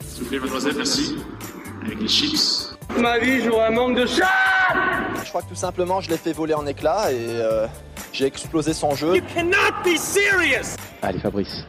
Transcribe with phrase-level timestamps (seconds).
[0.00, 1.16] S'il vous plaît, mademoiselle, merci.
[1.84, 2.76] Avec les chips.
[2.98, 4.26] Ma vie, j'aurais un manque de chat
[5.22, 7.66] Je crois que tout simplement, je l'ai fait voler en éclats et euh,
[8.12, 9.14] j'ai explosé son jeu.
[9.34, 11.64] cannot be serious Allez Fabrice.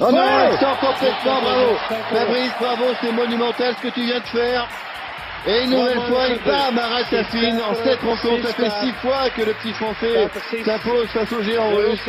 [0.00, 1.76] Oh non, sort complètement, bravo.
[2.10, 4.68] Fabrice, bravo, c'est monumental ce que tu viens de faire.
[5.46, 7.60] Et une nouvelle fois, il bam, arrête la fine.
[7.60, 10.28] En sept rencontres, ça fait six fois que le petit français
[10.64, 12.00] s'impose face au géant russe.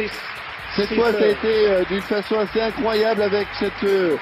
[0.76, 4.18] Cette fois, ça a été euh, d'une façon assez incroyable avec cette, euh,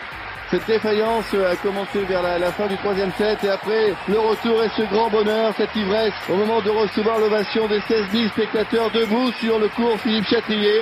[0.51, 3.41] cette défaillance à commencer vers la, la fin du troisième set.
[3.43, 7.69] Et après, le retour et ce grand bonheur, cette ivresse, au moment de recevoir l'ovation
[7.69, 10.81] des 16 000 spectateurs debout sur le cours Philippe Chatrier.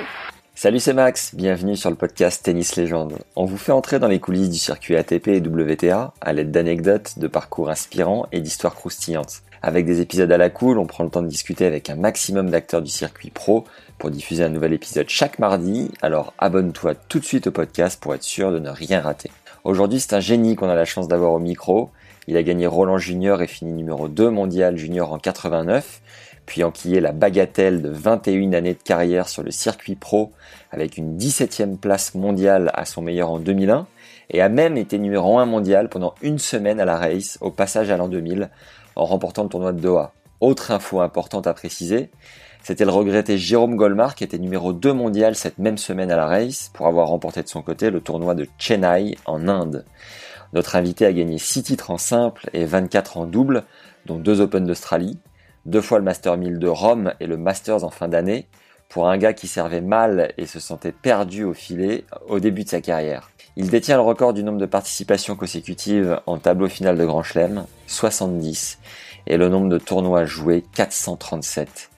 [0.56, 3.14] Salut c'est Max, bienvenue sur le podcast Tennis Légende.
[3.36, 7.18] On vous fait entrer dans les coulisses du circuit ATP et WTA à l'aide d'anecdotes,
[7.18, 9.42] de parcours inspirants et d'histoires croustillantes.
[9.62, 12.50] Avec des épisodes à la cool, on prend le temps de discuter avec un maximum
[12.50, 13.64] d'acteurs du circuit pro
[13.98, 18.14] pour diffuser un nouvel épisode chaque mardi, alors abonne-toi tout de suite au podcast pour
[18.14, 19.30] être sûr de ne rien rater.
[19.62, 21.90] Aujourd'hui c'est un génie qu'on a la chance d'avoir au micro.
[22.26, 26.00] Il a gagné Roland Junior et fini numéro 2 mondial junior en 89
[26.46, 30.32] puis enquillé la bagatelle de 21 années de carrière sur le circuit pro
[30.70, 33.86] avec une 17e place mondiale à son meilleur en 2001
[34.30, 37.90] et a même été numéro 1 mondial pendant une semaine à la race au passage
[37.90, 38.48] à l'an 2000
[38.96, 40.14] en remportant le tournoi de Doha.
[40.40, 42.08] Autre info importante à préciser,
[42.62, 46.26] c'était le regretté Jérôme Golmar qui était numéro 2 mondial cette même semaine à la
[46.26, 49.84] race pour avoir remporté de son côté le tournoi de Chennai en Inde.
[50.52, 53.64] Notre invité a gagné 6 titres en simple et 24 en double,
[54.06, 55.18] dont 2 Open d'Australie,
[55.66, 58.48] deux fois le Master 1000 de Rome et le Masters en fin d'année,
[58.88, 62.68] pour un gars qui servait mal et se sentait perdu au filet au début de
[62.68, 63.30] sa carrière.
[63.56, 67.66] Il détient le record du nombre de participations consécutives en tableau final de Grand Chelem,
[67.86, 68.78] 70,
[69.26, 71.90] et le nombre de tournois joués, 437.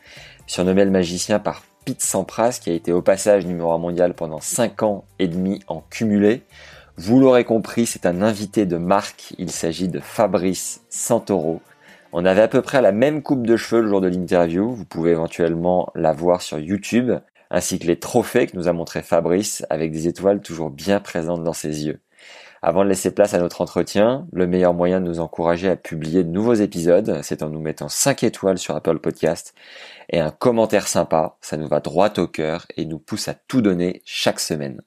[0.46, 4.40] Surnommé le magicien par Pete Sampras, qui a été au passage numéro 1 mondial pendant
[4.40, 6.42] 5 ans et demi en cumulé,
[6.96, 11.62] vous l'aurez compris, c'est un invité de marque, il s'agit de Fabrice Santoro,
[12.12, 14.84] on avait à peu près la même coupe de cheveux le jour de l'interview, vous
[14.84, 17.12] pouvez éventuellement la voir sur YouTube,
[17.50, 21.42] ainsi que les trophées que nous a montré Fabrice avec des étoiles toujours bien présentes
[21.42, 22.00] dans ses yeux.
[22.64, 26.22] Avant de laisser place à notre entretien, le meilleur moyen de nous encourager à publier
[26.22, 29.52] de nouveaux épisodes, c'est en nous mettant 5 étoiles sur Apple Podcast
[30.12, 33.62] et un commentaire sympa, ça nous va droit au cœur et nous pousse à tout
[33.62, 34.82] donner chaque semaine.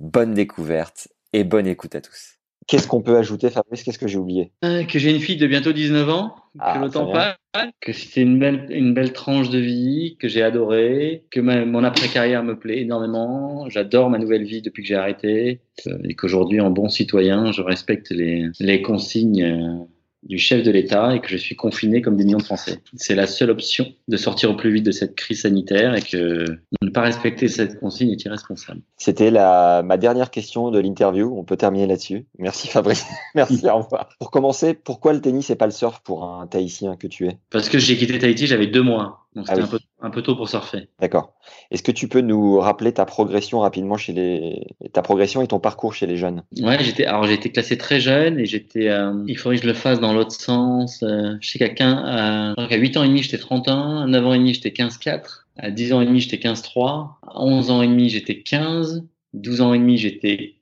[0.00, 2.34] Bonne découverte et bonne écoute à tous.
[2.66, 3.82] Qu'est-ce qu'on peut ajouter, Fabrice?
[3.82, 4.52] Qu'est-ce que j'ai oublié?
[4.62, 7.70] Euh, que j'ai une fille de bientôt 19 ans, Ah, que le temps très passe,
[7.80, 11.82] que c'était une belle, une belle tranche de vie, que j'ai adoré, que ma- mon
[11.82, 13.70] après-carrière me plaît énormément.
[13.70, 17.62] J'adore ma nouvelle vie depuis que j'ai arrêté euh, et qu'aujourd'hui, en bon citoyen, je
[17.62, 19.84] respecte les, les consignes euh,
[20.22, 22.80] du chef de l'État et que je suis confiné comme des millions de Français.
[22.96, 26.44] C'est la seule option de sortir au plus vite de cette crise sanitaire et que
[26.82, 28.80] ne pas respecter cette consigne est irresponsable.
[28.96, 31.32] C'était la, ma dernière question de l'interview.
[31.36, 32.26] On peut terminer là-dessus.
[32.38, 33.06] Merci Fabrice.
[33.34, 34.08] Merci, au revoir.
[34.18, 37.38] Pour commencer, pourquoi le tennis et pas le surf pour un Tahitien que tu es?
[37.50, 39.27] Parce que j'ai quitté Tahiti, j'avais deux mois.
[39.34, 39.66] Donc Ah c'était oui.
[39.66, 40.88] un, peu, un peu tôt pour surfer.
[41.00, 41.34] D'accord.
[41.70, 45.60] Est-ce que tu peux nous rappeler ta progression rapidement chez les, ta progression et ton
[45.60, 46.42] parcours chez les jeunes?
[46.60, 49.68] Ouais, j'étais alors j'ai été classé très jeune et j'étais euh, il faudrait que je
[49.68, 51.02] le fasse dans l'autre sens.
[51.02, 54.02] Euh, je sais qu'à 15 à, je crois qu'à 8 ans et demi, j'étais 31,
[54.02, 57.40] à 9 ans et demi, j'étais 15-4, à 10 ans et demi, j'étais 15-3, à
[57.42, 60.54] 11 ans et demi, j'étais 15, 12 ans et demi, j'étais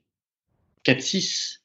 [0.85, 1.56] 4-6,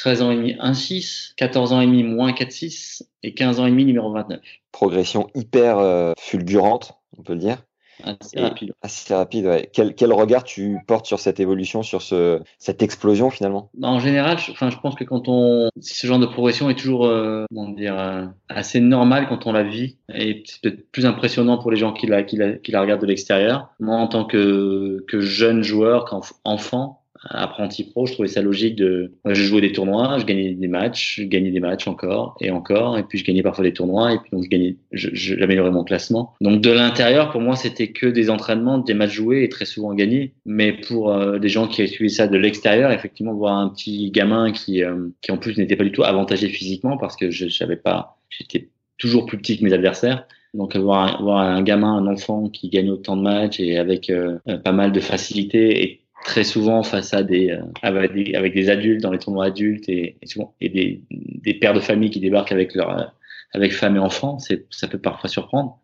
[0.00, 3.70] 13 ans et demi, 1-6, 14 ans et demi, moins 4-6 et 15 ans et
[3.70, 4.40] demi, numéro 29.
[4.72, 7.58] Progression hyper euh, fulgurante, on peut le dire.
[8.02, 8.72] Assez Et- rapide.
[8.80, 9.68] Assez rapide, ouais.
[9.74, 13.68] Quel, quel regard tu portes sur cette évolution, sur ce, cette explosion finalement?
[13.74, 16.76] Bah, En général, je, enfin, je pense que quand on, ce genre de progression est
[16.76, 21.04] toujours, euh, comment dire, euh, assez normal quand on la vit, et c'est peut-être plus
[21.04, 23.68] impressionnant pour les gens qui la, qui la, qui la regardent de l'extérieur.
[23.80, 29.12] Moi, en tant que, que jeune joueur, qu'enfant, apprenti pro, je trouvais ça logique de,
[29.26, 32.98] je jouais des tournois, je gagnais des matchs, je gagnais des matchs encore et encore,
[32.98, 36.34] et puis je gagnais parfois des tournois, et puis donc je gagnais, j'améliorais mon classement.
[36.40, 39.94] Donc de l'intérieur, pour moi, c'était que des entraînements, des matchs joués et très souvent
[39.94, 40.32] gagnés.
[40.46, 44.52] Mais pour euh, des gens qui suivaient ça de l'extérieur, effectivement, voir un petit gamin
[44.52, 47.76] qui, euh, qui en plus n'était pas du tout avantagé physiquement parce que je savais
[47.76, 48.68] pas, j'étais
[48.98, 50.26] toujours plus petit que mes adversaires.
[50.52, 54.38] Donc voir un, un gamin, un enfant qui gagne autant de matchs et avec euh,
[54.64, 58.70] pas mal de facilité et très souvent face à des, euh, avec des, avec des
[58.70, 62.20] adultes dans les tournois adultes et, et souvent et des, des pères de famille qui
[62.20, 63.04] débarquent avec leur euh,
[63.52, 65.80] avec femmes et enfants, c'est ça peut parfois surprendre.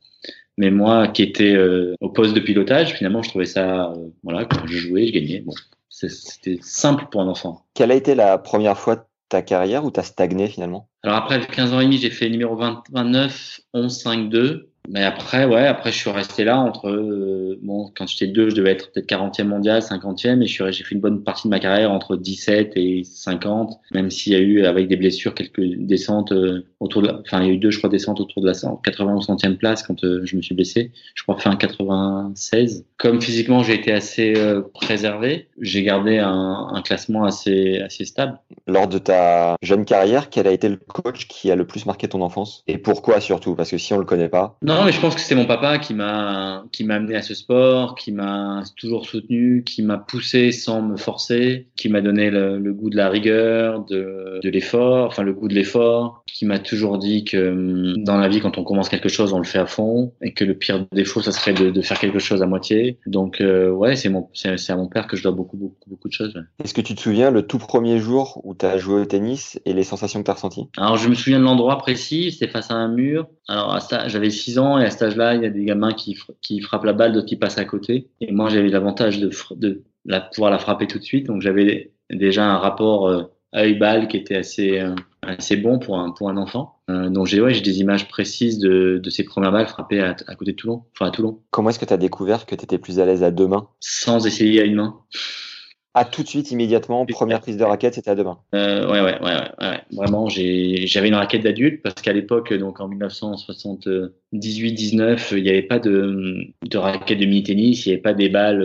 [0.59, 4.47] Mais moi, qui étais euh, au poste de pilotage, finalement, je trouvais ça, euh, voilà,
[4.47, 5.41] quand je jouais, je gagnais.
[5.41, 5.53] Bon,
[5.91, 7.67] c'était simple pour un enfant.
[7.75, 10.89] Quelle a été la première fois de ta carrière où tu as stagné finalement?
[11.03, 14.71] Alors après 15 ans et demi, j'ai fait numéro 20, 29, 11, 5, 2.
[14.89, 18.55] Mais après, ouais, après je suis resté là entre euh, bon, quand j'étais deux, je
[18.55, 21.93] devais être peut-être 40e mondial, 50e, et j'ai fait une bonne partie de ma carrière
[21.93, 26.65] entre 17 et 50, même s'il y a eu avec des blessures quelques descentes euh,
[26.81, 28.55] autour de, la, enfin il y a eu deux, je crois, descentes autour de la
[28.55, 30.93] 80 ou 100e place quand euh, je me suis blessé.
[31.15, 32.85] Je crois fin 96.
[32.99, 34.35] Comme physiquement j'ai été assez
[34.75, 38.39] préservé, j'ai gardé un, un classement assez assez stable.
[38.67, 42.09] Lors de ta jeune carrière, quel a été le coach qui a le plus marqué
[42.09, 42.63] ton enfance?
[42.67, 43.55] Et pourquoi surtout?
[43.55, 44.57] Parce que si on le connaît pas.
[44.63, 47.35] Non, mais je pense que c'est mon papa qui m'a qui m'a amené à ce
[47.35, 52.59] sport, qui m'a toujours soutenu, qui m'a poussé sans me forcer, qui m'a donné le,
[52.59, 56.59] le, goût de la rigueur, de, de l'effort, enfin le goût de l'effort, qui m'a
[56.59, 59.59] toujours dit que hum, dans la vie, quand on commence quelque chose, on le fait
[59.59, 62.47] à fond, et que le pire défaut, ça serait de, de faire quelque chose à
[62.47, 62.99] moitié.
[63.07, 66.09] Donc euh, ouais, c'est mon c'est à mon père que je dois beaucoup beaucoup beaucoup
[66.09, 66.35] de choses.
[66.35, 66.43] Ouais.
[66.63, 69.61] Est-ce que tu te souviens le tout premier jour où tu as joué au tennis
[69.65, 70.69] et les sensations que tu as ressenties?
[70.77, 73.29] Alors je me souviens de l'endroit précis, c'était face à un mur.
[73.49, 75.93] Alors à ça, j'avais 6 ans et à cet âge-là, il y a des gamins
[75.93, 78.09] qui, qui frappent la balle, d'autres qui passent à côté.
[78.21, 81.27] Et moi, j'avais l'avantage de, de la, pouvoir la frapper tout de suite.
[81.27, 83.23] Donc j'avais déjà un rapport euh,
[83.55, 86.75] œil-balle qui était assez, euh, assez bon pour un, pour un enfant.
[86.91, 90.15] Euh, donc j'ai ouais, j'ai des images précises de, de ces premières balles frappées à,
[90.27, 91.41] à côté de Toulon, enfin à Toulon.
[91.51, 93.69] Comment est-ce que tu as découvert que tu étais plus à l'aise à deux mains?
[93.81, 94.97] Sans essayer à une main.
[95.99, 98.39] Ah, tout de suite, immédiatement, première prise de raquette, c'était à deux mains.
[98.55, 99.81] Euh, ouais, ouais, ouais, ouais, ouais.
[99.93, 105.79] Vraiment, j'avais une raquette d'adulte parce qu'à l'époque, donc en 1978-19, il n'y avait pas
[105.79, 108.61] de, de raquette de mini-tennis, il n'y avait pas des balles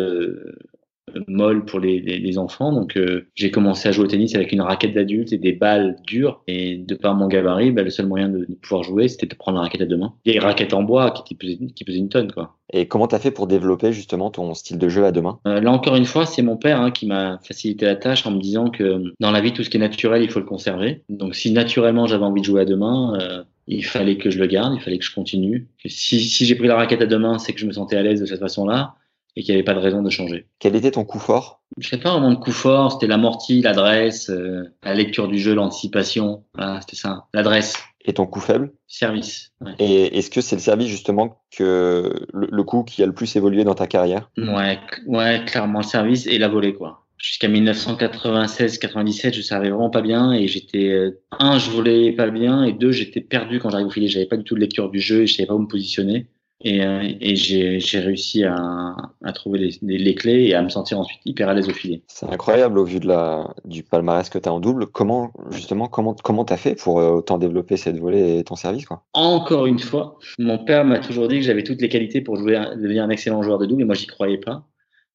[1.15, 2.71] euh, molles pour les, les, les enfants.
[2.71, 5.95] Donc, euh, j'ai commencé à jouer au tennis avec une raquette d'adulte et des balles
[6.07, 6.41] dures.
[6.47, 9.35] Et de par mon gabarit, bah, le seul moyen de, de pouvoir jouer, c'était de
[9.35, 10.13] prendre la raquette à deux mains.
[10.25, 12.57] Il y a une raquette en bois qui, qui, pesait, qui pesait une tonne, quoi.
[12.73, 15.39] Et comment t'as fait pour développer justement ton style de jeu à deux mains?
[15.45, 18.31] Euh, Là encore une fois, c'est mon père hein, qui m'a facilité la tâche en
[18.31, 21.01] me disant que dans la vie, tout ce qui est naturel, il faut le conserver.
[21.09, 24.39] Donc si naturellement j'avais envie de jouer à deux mains, euh, il fallait que je
[24.39, 25.67] le garde, il fallait que je continue.
[25.83, 27.97] Que si si j'ai pris la raquette à deux mains, c'est que je me sentais
[27.97, 28.95] à l'aise de cette façon-là
[29.35, 30.47] et qu'il n'y avait pas de raison de changer.
[30.59, 31.61] Quel était ton coup fort?
[31.77, 35.53] Je sais pas vraiment de coup fort, c'était l'amorti, l'adresse, euh, la lecture du jeu,
[35.53, 36.43] l'anticipation.
[36.55, 37.27] Voilà, c'était ça.
[37.33, 37.75] L'adresse.
[38.03, 38.73] Et ton coup faible?
[38.87, 39.51] Service.
[39.61, 39.73] Ouais.
[39.79, 43.35] Et est-ce que c'est le service justement que le, le, coup qui a le plus
[43.35, 44.31] évolué dans ta carrière?
[44.37, 47.05] Ouais, ouais, clairement le service et la volée quoi.
[47.17, 52.73] Jusqu'à 1996-97, je savais vraiment pas bien et j'étais un, je volais pas bien et
[52.73, 54.07] deux, j'étais perdu quand j'arrivais au filet.
[54.07, 56.25] J'avais pas du tout de lecture du jeu et je savais pas où me positionner.
[56.63, 60.69] Et, euh, et j'ai réussi à, à trouver les, les, les, clés et à me
[60.69, 62.03] sentir ensuite hyper à l'aise au filet.
[62.07, 64.87] C'est incroyable au vu de la, du palmarès que tu as en double.
[64.87, 68.55] Comment, justement, comment comment tu as fait pour euh, autant développer cette volée et ton
[68.55, 69.03] service quoi?
[69.13, 72.61] Encore une fois, mon père m'a toujours dit que j'avais toutes les qualités pour jouer,
[72.75, 74.67] devenir un excellent joueur de double et moi j'y croyais pas.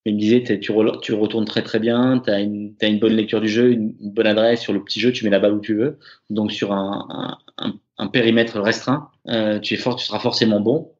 [0.06, 0.72] Il me disait, tu,
[1.02, 3.92] tu retournes très très bien, tu as une, as une bonne lecture du jeu, une,
[4.00, 5.98] une, bonne adresse sur le petit jeu, tu mets la balle où tu veux.
[6.30, 10.60] Donc sur un, un, un, un périmètre restreint, euh, tu, es fort, tu seras forcément
[10.60, 10.92] bon.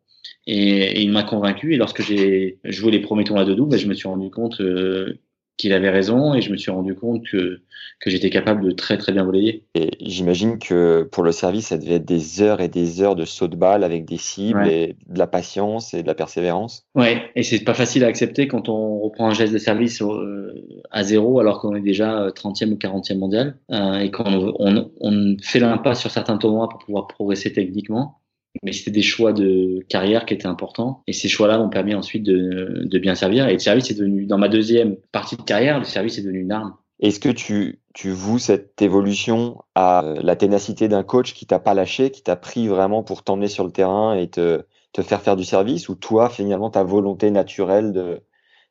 [0.47, 1.75] Et, et il m'a convaincu.
[1.75, 4.61] Et lorsque j'ai joué les premiers tournois de double, ben, je me suis rendu compte
[4.61, 5.19] euh,
[5.57, 7.61] qu'il avait raison et je me suis rendu compte que,
[8.01, 9.65] que j'étais capable de très très bien voler.
[9.75, 13.25] Et j'imagine que pour le service, ça devait être des heures et des heures de
[13.25, 14.81] saut de balle avec des cibles ouais.
[14.91, 16.87] et de la patience et de la persévérance.
[16.95, 20.53] Ouais, et c'est pas facile à accepter quand on reprend un geste de service euh,
[20.91, 25.37] à zéro alors qu'on est déjà 30e ou 40e mondial euh, et qu'on on, on
[25.43, 28.21] fait l'impasse sur certains tournois pour pouvoir progresser techniquement
[28.63, 31.03] mais c'était des choix de carrière qui étaient importants.
[31.07, 33.49] Et ces choix-là m'ont permis ensuite de, de, bien servir.
[33.49, 36.41] Et le service est devenu, dans ma deuxième partie de carrière, le service est devenu
[36.41, 36.75] une arme.
[37.01, 41.75] Est-ce que tu, tu voues cette évolution à la ténacité d'un coach qui t'a pas
[41.75, 45.37] lâché, qui t'a pris vraiment pour t'emmener sur le terrain et te, te faire faire
[45.37, 48.23] du service, ou toi, finalement, ta volonté naturelle de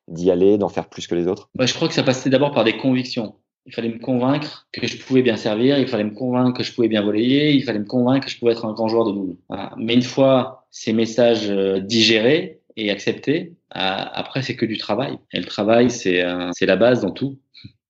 [0.08, 1.50] d'y aller, d'en faire plus que les autres?
[1.58, 3.34] Je crois que ça passait d'abord par des convictions.
[3.66, 6.72] Il fallait me convaincre que je pouvais bien servir, il fallait me convaincre que je
[6.72, 9.12] pouvais bien voler, il fallait me convaincre que je pouvais être un grand joueur de
[9.12, 9.36] double.
[9.76, 15.18] Mais une fois ces messages euh, digérés et acceptés, après c'est que du travail.
[15.32, 17.38] Et le travail, c'est c'est la base dans tout.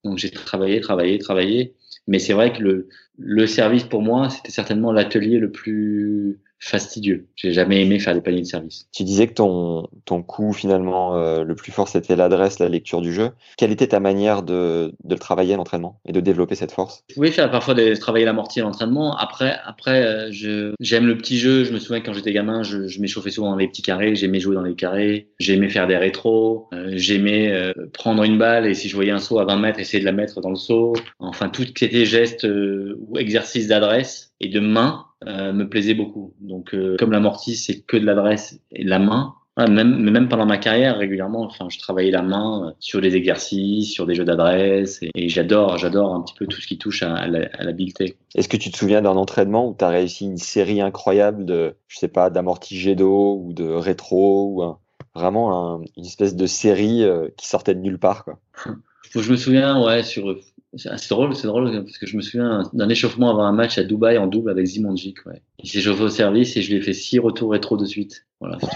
[0.05, 1.75] Donc j'ai travaillé, travaillé, travaillé.
[2.07, 7.27] Mais c'est vrai que le, le service pour moi, c'était certainement l'atelier le plus fastidieux.
[7.37, 8.89] J'ai jamais aimé faire des paniers de service.
[8.93, 13.01] Tu disais que ton, ton coup finalement euh, le plus fort c'était l'adresse, la lecture
[13.01, 13.31] du jeu.
[13.57, 17.05] Quelle était ta manière de, de le travailler à l'entraînement et de développer cette force?
[17.11, 19.17] Je pouvais faire parfois de travailler l'amorti à l'entraînement.
[19.17, 21.65] Après, après euh, je, j'aime le petit jeu.
[21.65, 24.15] Je me souviens quand j'étais gamin, je, je m'échauffais souvent dans les petits carrés.
[24.15, 25.29] J'aimais jouer dans les carrés.
[25.39, 26.69] J'aimais faire des rétros.
[26.73, 29.79] Euh, j'aimais euh, prendre une balle et si je voyais un saut à 20 mètres,
[29.79, 30.95] essayer de la mettre dans le saut.
[31.19, 35.95] Enfin, tout ce qui était gestes ou exercice d'adresse et de main euh, me plaisait
[35.95, 36.35] beaucoup.
[36.41, 39.35] Donc, euh, comme l'amorti, c'est que de l'adresse et de la main.
[39.57, 43.93] même, même pendant ma carrière, régulièrement, enfin, je travaillais la main euh, sur des exercices,
[43.93, 47.27] sur des jeux d'adresse, et, j'adore, j'adore un petit peu tout ce qui touche à,
[47.27, 48.17] l'habileté.
[48.37, 51.75] Est-ce que tu te souviens d'un entraînement où tu as réussi une série incroyable de,
[51.89, 57.05] je sais pas, d'amorti jet d'eau ou de rétro ou vraiment une espèce de série
[57.37, 58.39] qui sortait de nulle part, quoi?
[59.15, 60.37] Je me souviens, ouais, sur
[60.77, 63.85] c'est drôle, c'est drôle parce que je me souviens d'un échauffement avant un match à
[63.85, 65.25] Dubaï en double avec Zimonjic.
[65.27, 65.43] Ouais.
[65.63, 68.27] Il s'est chauffé au service et je lui ai fait six retours rétro de suite.
[68.41, 68.59] Voilà.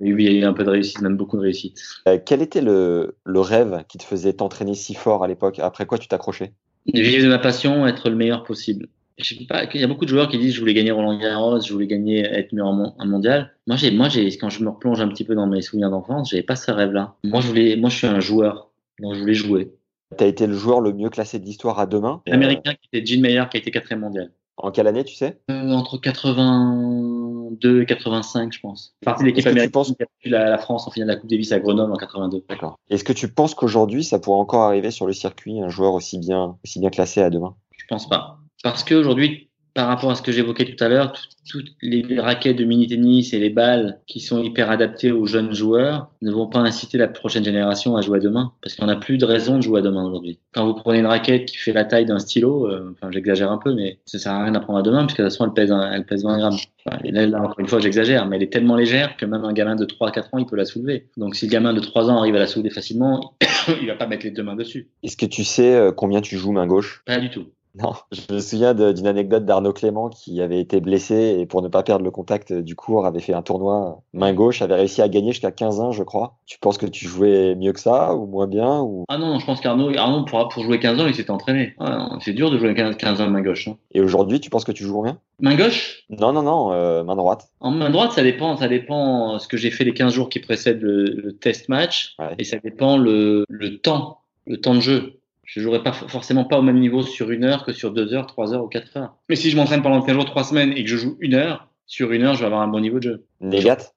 [0.00, 1.80] Et oui, il y a eu un peu de réussite, même beaucoup de réussite.
[2.06, 5.58] Euh, quel était le, le rêve qui te faisait t'entraîner si fort à l'époque?
[5.58, 6.52] Après quoi tu t'accrochais?
[6.92, 8.88] Vivre de ma passion, être le meilleur possible.
[9.18, 11.18] Je sais pas, il y a beaucoup de joueurs qui disent je voulais gagner Roland
[11.18, 13.54] Garros, je voulais gagner être meilleur en mondial.
[13.66, 16.30] Moi, j'ai, moi, j'ai, quand je me replonge un petit peu dans mes souvenirs d'enfance,
[16.30, 17.14] j'avais pas ce rêve-là.
[17.24, 18.70] Moi, je voulais, moi, je suis un joueur,
[19.00, 19.72] donc je voulais jouer.
[20.16, 22.22] Tu as été le joueur le mieux classé de l'histoire à demain.
[22.26, 24.30] L'américain qui était Gene Meyer, qui a été quatrième mondial.
[24.58, 25.38] En quelle année, tu sais?
[25.50, 28.96] Euh, Entre 82 et 85, je pense.
[29.04, 29.88] Partie de l'équipe américaine penses...
[29.88, 32.44] qui a battu la, France en finale de la Coupe Davis à Grenoble en 82.
[32.48, 32.78] D'accord.
[32.88, 36.18] Est-ce que tu penses qu'aujourd'hui, ça pourrait encore arriver sur le circuit, un joueur aussi
[36.18, 37.54] bien, aussi bien classé à demain?
[37.76, 38.38] Je pense pas.
[38.62, 41.12] Parce qu'aujourd'hui, par rapport à ce que j'évoquais tout à l'heure,
[41.46, 46.10] toutes les raquettes de mini-tennis et les balles qui sont hyper adaptées aux jeunes joueurs
[46.22, 49.18] ne vont pas inciter la prochaine génération à jouer à demain, parce qu'on n'a plus
[49.18, 50.38] de raison de jouer à demain aujourd'hui.
[50.54, 53.58] Quand vous prenez une raquette qui fait la taille d'un stylo, euh, enfin j'exagère un
[53.58, 55.70] peu, mais ça sert à rien d'apprendre à demain, puisque de toute façon elle pèse,
[55.92, 56.56] elle pèse 20 grammes.
[57.04, 59.76] et là, encore une fois, j'exagère, mais elle est tellement légère que même un gamin
[59.76, 61.08] de 3 à 4 ans, il peut la soulever.
[61.18, 63.34] Donc si le gamin de 3 ans arrive à la soulever facilement,
[63.82, 64.88] il va pas mettre les deux mains dessus.
[65.02, 67.02] Est-ce que tu sais euh, combien tu joues main gauche?
[67.04, 67.44] Pas du tout.
[67.78, 71.68] Non, je me souviens d'une anecdote d'Arnaud Clément qui avait été blessé et pour ne
[71.68, 75.08] pas perdre le contact du cours avait fait un tournoi main gauche, avait réussi à
[75.08, 76.38] gagner jusqu'à 15 ans, je crois.
[76.46, 79.04] Tu penses que tu jouais mieux que ça ou moins bien ou...
[79.08, 81.74] Ah non, je pense qu'Arnaud, Arnaud pour, pour, jouer 15 ans, il s'était entraîné.
[82.20, 83.68] c'est dur de jouer 15, 15 ans main gauche.
[83.68, 83.76] Hein.
[83.92, 86.04] Et aujourd'hui, tu penses que tu joues bien Main gauche?
[86.08, 87.48] Non, non, non, euh, main droite.
[87.60, 90.40] En main droite, ça dépend, ça dépend ce que j'ai fait les 15 jours qui
[90.40, 95.60] précèdent le, test match et ça dépend le, le temps, le temps de jeu je
[95.60, 98.52] jouerai pas forcément pas au même niveau sur une heure que sur deux heures, trois
[98.52, 99.16] heures ou quatre heures.
[99.28, 101.68] Mais si je m'entraîne pendant 15 jours, trois semaines et que je joue une heure,
[101.86, 103.24] sur une heure, je vais avoir un bon niveau de jeu.
[103.40, 103.92] Négat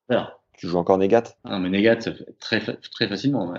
[0.58, 1.98] Tu joues encore Négat Ah, mais Négat,
[2.40, 3.54] très, très facilement.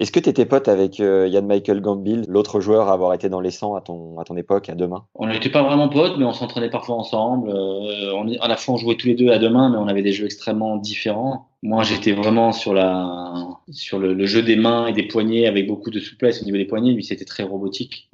[0.00, 3.28] Est-ce que tu étais pote avec euh, Yann Michael Gambill, l'autre joueur à avoir été
[3.28, 5.04] dans les 100 à ton, à ton époque, à demain?
[5.14, 7.50] On n'était pas vraiment potes, mais on s'entraînait parfois ensemble.
[7.50, 9.88] Euh, on, à la fois, on jouait tous les deux à deux mains, mais on
[9.88, 11.48] avait des jeux extrêmement différents.
[11.62, 15.90] Moi, j'étais vraiment sur, la, sur le, jeu des mains et des poignets avec beaucoup
[15.90, 16.92] de souplesse au niveau des poignets.
[16.92, 18.08] Lui, c'était très robotique.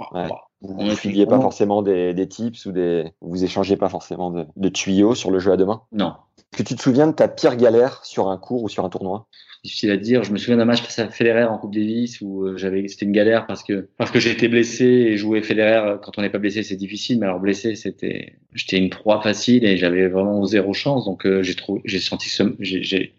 [0.63, 4.45] Vous ne filiez pas forcément des, des, tips ou des, vous échangez pas forcément de,
[4.57, 6.15] de tuyaux sur le jeu à deux mains Non.
[6.39, 8.89] Est-ce que tu te souviens de ta pire galère sur un cours ou sur un
[8.89, 9.29] tournoi?
[9.65, 10.23] Difficile à dire.
[10.23, 13.07] Je me souviens d'un match face à Federer en Coupe Davis où euh, j'avais, c'était
[13.07, 16.31] une galère parce que parce que été blessé et jouer Federer euh, quand on n'est
[16.31, 20.45] pas blessé c'est difficile, mais alors blessé c'était, j'étais une proie facile et j'avais vraiment
[20.45, 21.05] zéro chance.
[21.05, 23.15] Donc euh, j'ai trouvé, j'ai senti ce, j'ai,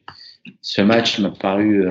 [0.62, 1.86] ce match m'a paru,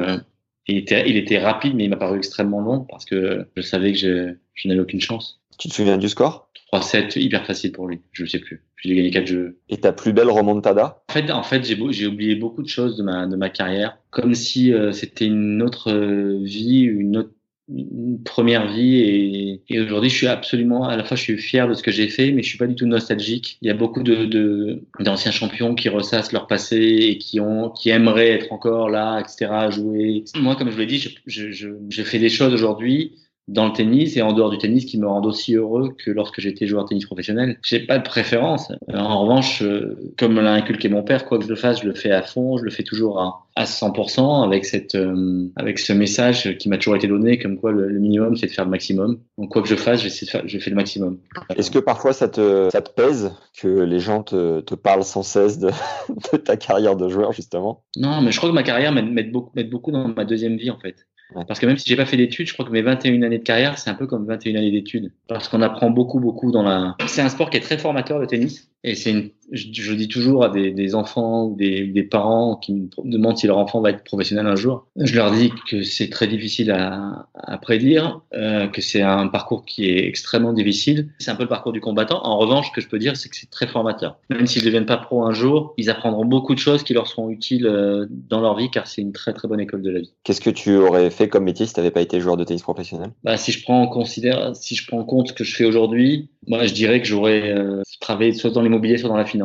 [0.67, 3.93] il était, il était rapide mais il m'a paru extrêmement long parce que je savais
[3.93, 5.41] que je, je n'avais aucune chance.
[5.59, 6.46] Tu te souviens du score?
[6.73, 8.01] 3-7, hyper facile pour lui.
[8.13, 8.63] Je ne sais plus.
[8.83, 9.59] J'ai gagné 4 jeux.
[9.69, 11.03] Et ta plus belle remontada?
[11.09, 13.99] En fait, en fait j'ai oublié beaucoup de choses de ma, de ma carrière.
[14.11, 17.31] Comme si euh, c'était une autre euh, vie, une autre
[17.69, 21.67] une première vie et, et aujourd'hui je suis absolument à la fois je suis fier
[21.67, 23.75] de ce que j'ai fait mais je suis pas du tout nostalgique il y a
[23.75, 28.89] beaucoup de d'anciens champions qui ressassent leur passé et qui ont qui aimeraient être encore
[28.89, 32.21] là etc à jouer moi comme je vous l'ai dit je, je, je, je fais
[32.21, 33.17] des choses aujourd'hui
[33.49, 36.41] dans le tennis et en dehors du tennis qui me rendent aussi heureux que lorsque
[36.41, 37.59] j'étais joueur de tennis professionnel.
[37.63, 38.73] J'ai pas de préférence.
[38.91, 41.87] Euh, en revanche, euh, comme l'a inculqué mon père, quoi que je le fasse, je
[41.87, 45.79] le fais à fond, je le fais toujours à, à 100% avec cette, euh, avec
[45.79, 48.71] ce message qui m'a toujours été donné, comme quoi le, minimum c'est de faire le
[48.71, 49.21] maximum.
[49.39, 51.19] Donc quoi que je fasse, j'essaie de faire, je fais le maximum.
[51.57, 55.23] Est-ce que parfois ça te, ça te pèse que les gens te, te parlent sans
[55.23, 55.71] cesse de,
[56.33, 57.85] de ta carrière de joueur justement?
[57.97, 60.71] Non, mais je crois que ma carrière m'aide beaucoup, m'aide beaucoup dans ma deuxième vie
[60.71, 61.07] en fait.
[61.47, 63.43] Parce que même si j'ai pas fait d'études, je crois que mes 21 années de
[63.43, 65.13] carrière, c'est un peu comme 21 années d'études.
[65.29, 66.97] Parce qu'on apprend beaucoup, beaucoup dans la.
[67.07, 68.71] C'est un sport qui est très formateur, le tennis.
[68.85, 72.75] Et c'est une, je, je dis toujours à des, des enfants des, des, parents qui
[72.75, 76.09] me demandent si leur enfant va être professionnel un jour, je leur dis que c'est
[76.09, 81.11] très difficile à, à prédire, euh, que c'est un parcours qui est extrêmement difficile.
[81.19, 82.25] C'est un peu le parcours du combattant.
[82.25, 84.19] En revanche, ce que je peux dire, c'est que c'est très formateur.
[84.31, 87.07] Même s'ils ne deviennent pas pro un jour, ils apprendront beaucoup de choses qui leur
[87.07, 90.01] seront utiles euh, dans leur vie, car c'est une très très bonne école de la
[90.01, 90.13] vie.
[90.25, 92.63] Qu'est-ce que tu aurais fait comme métier si tu n'avais pas été joueur de tennis
[92.63, 93.11] professionnel?
[93.25, 95.65] Bah, Si je prends en considère, si je prends en compte ce que je fais
[95.65, 99.36] aujourd'hui, moi je dirais que j'aurais euh, travaillé soit dans l'immobilier, soit dans la finance.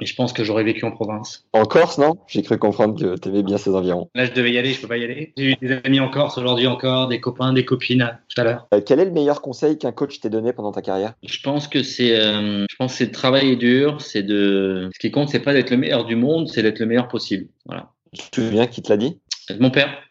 [0.00, 1.46] Et je pense que j'aurais vécu en province.
[1.52, 2.16] En Corse, non?
[2.26, 4.08] J'ai cru comprendre que tu aimais bien ces environs.
[4.14, 5.32] Là, je devais y aller, je peux pas y aller.
[5.36, 8.66] J'ai eu des amis en Corse aujourd'hui encore, des copains, des copines tout à l'heure.
[8.74, 11.14] Euh, quel est le meilleur conseil qu'un coach t'ait donné pendant ta carrière?
[11.22, 14.90] Je pense que c'est, euh, je pense que c'est de travailler dur, c'est de.
[14.92, 17.48] Ce qui compte, c'est pas d'être le meilleur du monde, c'est d'être le meilleur possible.
[17.66, 17.92] Voilà.
[18.12, 19.18] Tu te souviens qui te l'a dit?
[19.58, 20.02] Mon père.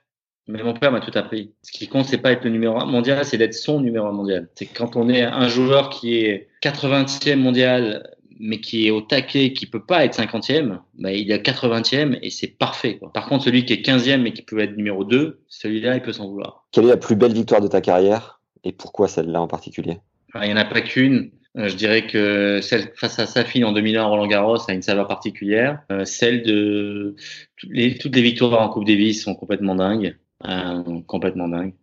[0.47, 1.53] Mais mon père m'a tout appris.
[1.63, 4.11] Ce qui compte, c'est pas être le numéro un mondial, c'est d'être son numéro un
[4.11, 4.47] mondial.
[4.53, 9.53] C'est quand on est un joueur qui est 80e mondial, mais qui est au taquet,
[9.53, 12.97] qui peut pas être 50e, bah, il est 80e et c'est parfait.
[12.97, 13.11] Quoi.
[13.13, 16.13] Par contre, celui qui est 15e mais qui peut être numéro 2, celui-là, il peut
[16.13, 16.65] s'en vouloir.
[16.71, 19.97] Quelle est la plus belle victoire de ta carrière et pourquoi celle-là en particulier?
[20.35, 21.31] Il n'y en a pas qu'une.
[21.57, 25.07] Euh, je dirais que celle face à Safin en 2001 Roland Garros a une saveur
[25.07, 25.79] particulière.
[25.91, 27.15] Euh, celle de
[27.55, 30.17] toutes les, toutes les victoires en Coupe Davis sont complètement dingues.
[30.45, 31.73] Euh, complètement dingue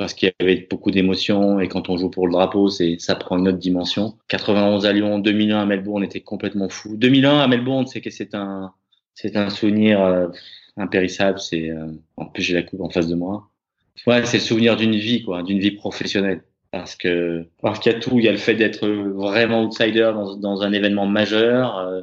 [0.00, 3.14] parce qu'il y avait beaucoup d'émotions et quand on joue pour le drapeau, c'est ça
[3.16, 4.16] prend une autre dimension.
[4.28, 6.96] 91 à Lyon, 2001 à Melbourne, on était complètement fou.
[6.96, 8.72] 2001 à Melbourne, c'est que c'est un
[9.12, 10.28] c'est un souvenir euh,
[10.78, 11.38] impérissable.
[11.38, 13.50] C'est euh, en plus j'ai la coupe en face de moi.
[14.06, 16.44] Ouais, c'est le souvenir d'une vie quoi, d'une vie professionnelle.
[16.70, 20.12] Parce que parce qu'il y a tout, il y a le fait d'être vraiment outsider
[20.38, 22.00] dans, un événement majeur, euh,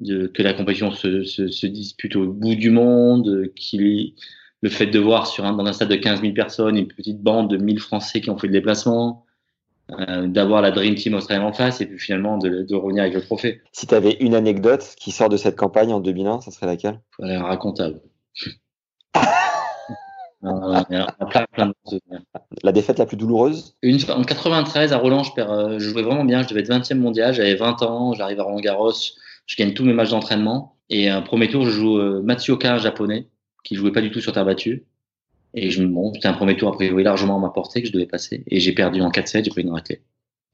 [0.00, 4.12] de, que la compétition se, se, se dispute au bout du monde, qu'il
[4.60, 7.22] le fait de voir sur un, dans un stade de 15 000 personnes une petite
[7.22, 9.24] bande de 1000 Français qui ont fait le déplacement,
[9.90, 13.14] euh, d'avoir la Dream Team australienne en face et puis finalement de, de revenir avec
[13.14, 13.62] le trophée.
[13.72, 17.00] Si tu avais une anecdote qui sort de cette campagne en 2001, ça serait laquelle?
[17.20, 18.00] Elle est racontable.
[20.44, 20.82] euh,
[21.30, 22.00] plein, plein de
[22.62, 23.76] la défaite la plus douloureuse?
[23.82, 26.42] Une, En 93, à Roland, je, perds, euh, je jouais vraiment bien.
[26.42, 27.32] Je devais être 20e mondial.
[27.32, 28.12] J'avais 20 ans.
[28.12, 28.92] J'arrive à Roland Garros.
[29.46, 30.76] Je gagne tous mes matchs d'entraînement.
[30.90, 33.28] Et un premier tour, je joue euh, Matsuoka, un japonais
[33.64, 34.84] qui jouait pas du tout sur terre battue.
[35.54, 37.92] Et je, bon, c'était un premier tour a priori largement à ma portée que je
[37.92, 38.44] devais passer.
[38.48, 40.02] Et j'ai perdu en 4-7, j'ai pris une raclée.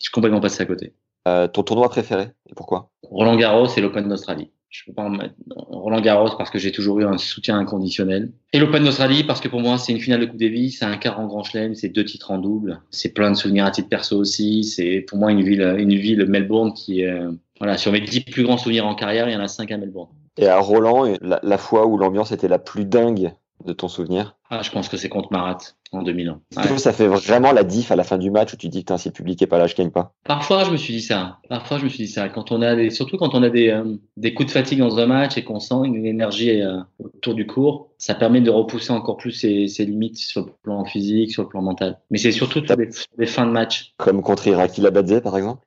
[0.00, 0.92] Je suis complètement passé à côté.
[1.26, 2.90] Euh, ton tournoi préféré et pourquoi?
[3.02, 4.50] Roland Garros et l'Open d'Australie.
[4.68, 8.32] Je peux pas en mettre Roland Garros parce que j'ai toujours eu un soutien inconditionnel.
[8.52, 10.96] Et l'Open d'Australie parce que pour moi c'est une finale de Coupe Davis, c'est un
[10.96, 12.80] quart en Grand Chelem, c'est deux titres en double.
[12.90, 14.64] C'est plein de souvenirs à titre perso aussi.
[14.64, 17.18] C'est pour moi une ville, une ville Melbourne qui est,
[17.58, 19.78] voilà, sur mes dix plus grands souvenirs en carrière, il y en a cinq à
[19.78, 20.10] Melbourne.
[20.36, 23.32] Et à Roland, la, la fois où l'ambiance était la plus dingue
[23.64, 25.58] de ton souvenir Ah, je pense que c'est contre Marat
[25.92, 26.40] en 2001.
[26.60, 28.84] Est-ce que ça fait vraiment la diff à la fin du match où tu dis
[28.84, 31.00] que si le public est pas là, je gagne pas Parfois, je me suis dit
[31.00, 31.38] ça.
[31.48, 32.28] Parfois, je me suis dit ça.
[32.28, 34.98] Quand on a des, surtout quand on a des, euh, des coups de fatigue dans
[34.98, 38.92] un match et qu'on sent une énergie euh, autour du cours, ça permet de repousser
[38.92, 41.98] encore plus ses, ses, limites sur le plan physique, sur le plan mental.
[42.10, 43.94] Mais c'est surtout sur des, des, fins de match.
[43.98, 45.62] Comme contre Iraki Labadze, par exemple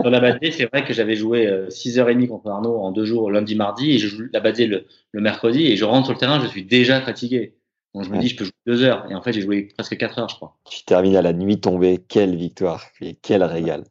[0.00, 3.54] Sur la Badé, c'est vrai que j'avais joué 6h30 contre Arnaud en deux jours, lundi,
[3.54, 6.40] mardi, et je joue la Badé le, le, mercredi, et je rentre sur le terrain,
[6.40, 7.54] je suis déjà fatigué.
[7.94, 9.96] Donc je me dis, je peux jouer deux heures, et en fait, j'ai joué presque
[9.96, 10.56] quatre heures, je crois.
[10.68, 13.84] Tu termines à la nuit tombée, quelle victoire, et quel régal.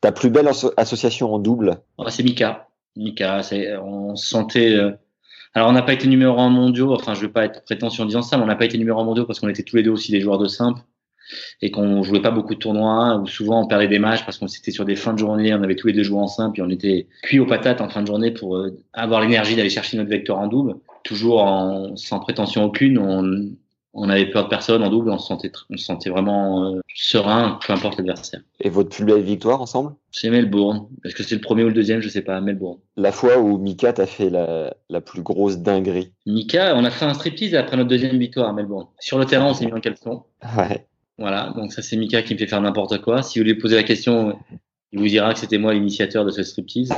[0.00, 1.78] Ta plus belle association en double?
[1.98, 2.68] Oh, C'est Mika.
[2.96, 3.40] Mika,
[3.82, 4.74] on se sentait.
[4.74, 4.92] Euh...
[5.54, 8.02] Alors, on n'a pas été numéro un mondiaux, enfin, je ne vais pas être prétentieux
[8.02, 9.76] en disant ça, mais on n'a pas été numéro un mondiaux parce qu'on était tous
[9.76, 10.82] les deux aussi des joueurs de simple
[11.62, 14.46] et qu'on jouait pas beaucoup de tournois ou souvent on perdait des matchs parce qu'on
[14.46, 16.62] était sur des fins de journée, on avait tous les deux joué en simple et
[16.62, 19.96] on était cuits aux patates en fin de journée pour euh, avoir l'énergie d'aller chercher
[19.96, 22.98] notre vecteur en double, toujours en, sans prétention aucune.
[22.98, 23.50] On,
[23.92, 26.80] on avait peur de personne en double, on se sentait, on se sentait vraiment euh,
[26.94, 28.40] serein, peu importe l'adversaire.
[28.60, 29.94] Et votre plus belle victoire ensemble?
[30.12, 30.86] C'est Melbourne.
[31.04, 32.00] Est-ce que c'est le premier ou le deuxième?
[32.00, 32.40] Je sais pas.
[32.40, 32.78] Melbourne.
[32.96, 36.12] La fois où Mika t'a fait la, la, plus grosse dinguerie?
[36.26, 38.86] Mika, on a fait un striptease après notre deuxième victoire à Melbourne.
[39.00, 40.22] Sur le terrain, on s'est mis en caleçon.
[40.56, 40.86] Ouais.
[41.20, 43.22] Voilà, donc ça c'est Mika qui me fait faire n'importe quoi.
[43.22, 44.38] Si vous lui posez la question,
[44.90, 46.90] il vous dira que c'était moi l'initiateur de ce striptease.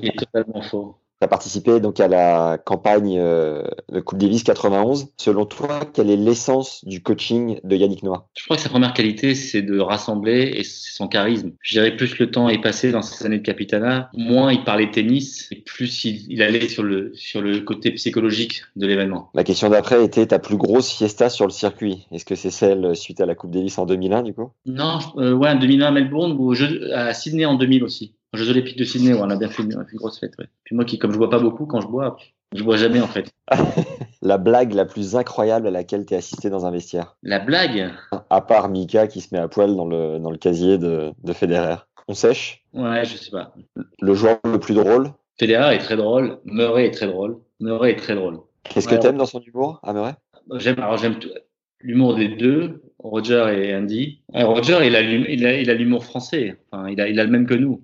[0.00, 0.96] Il est totalement faux.
[1.24, 5.06] Tu as participé donc à la campagne euh, de Coupe Davis 91.
[5.16, 8.28] Selon toi, quelle est l'essence du coaching de Yannick Noah?
[8.36, 11.52] Je crois que sa première qualité, c'est de rassembler et c'est son charisme.
[11.62, 14.90] Je dirais plus le temps est passé dans ces années de capitana, moins il parlait
[14.90, 19.30] tennis et plus il, il allait sur le, sur le côté psychologique de l'événement.
[19.32, 22.06] La question d'après était ta plus grosse fiesta sur le circuit.
[22.12, 24.50] Est-ce que c'est celle suite à la Coupe Davis en 2001 du coup?
[24.66, 26.52] Non, euh, ouais, en 2001 à Melbourne ou
[26.92, 28.12] à Sydney en 2000 aussi.
[28.36, 30.32] Jeux olympiques de Sydney, on a bien fait une, une grosse fête.
[30.38, 30.46] Ouais.
[30.64, 32.16] Puis moi, qui, comme je bois pas beaucoup, quand je bois,
[32.54, 33.30] je bois jamais en fait.
[34.22, 37.90] la blague la plus incroyable à laquelle tu as assisté dans un vestiaire La blague?
[38.30, 41.32] À part Mika qui se met à poil dans le, dans le casier de, de
[41.32, 41.76] Federer.
[42.08, 42.64] On sèche?
[42.74, 43.54] Ouais, je sais pas.
[44.00, 45.10] Le joueur le plus drôle?
[45.38, 48.38] Federer est très drôle, Murray est très drôle, Murray est très drôle.
[48.62, 50.14] Qu'est-ce que t'aimes dans son humour, à Murray?
[50.56, 51.30] J'aime, alors j'aime tout-
[51.80, 54.22] l'humour des deux, Roger et Andy.
[54.32, 56.56] Ouais, Roger, il a, l'hum- il a, il a l'humour français.
[56.70, 57.82] Enfin, il a, il a le même que nous.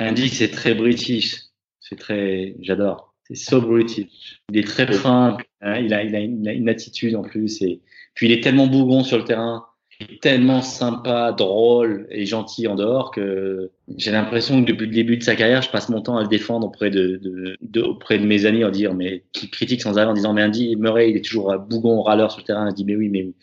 [0.00, 1.36] Andy, c'est très british.
[1.78, 3.14] C'est très, j'adore.
[3.24, 4.42] C'est so british.
[4.50, 5.36] Il est très fin.
[5.60, 7.62] hein, il a, il a une, il a une attitude en plus.
[7.62, 7.80] Et
[8.14, 9.66] puis il est tellement bougon sur le terrain.
[10.00, 14.92] Il est tellement sympa, drôle et gentil en dehors que j'ai l'impression que depuis le
[14.94, 17.82] début de sa carrière, je passe mon temps à le défendre auprès de, de, de-
[17.82, 20.74] auprès de mes amis en dire, mais qui critiquent sans arrêt en disant, mais Andy
[20.76, 22.70] Murray, il est toujours bougon, râleur sur le terrain.
[22.70, 23.34] Je dis, mais oui, mais vous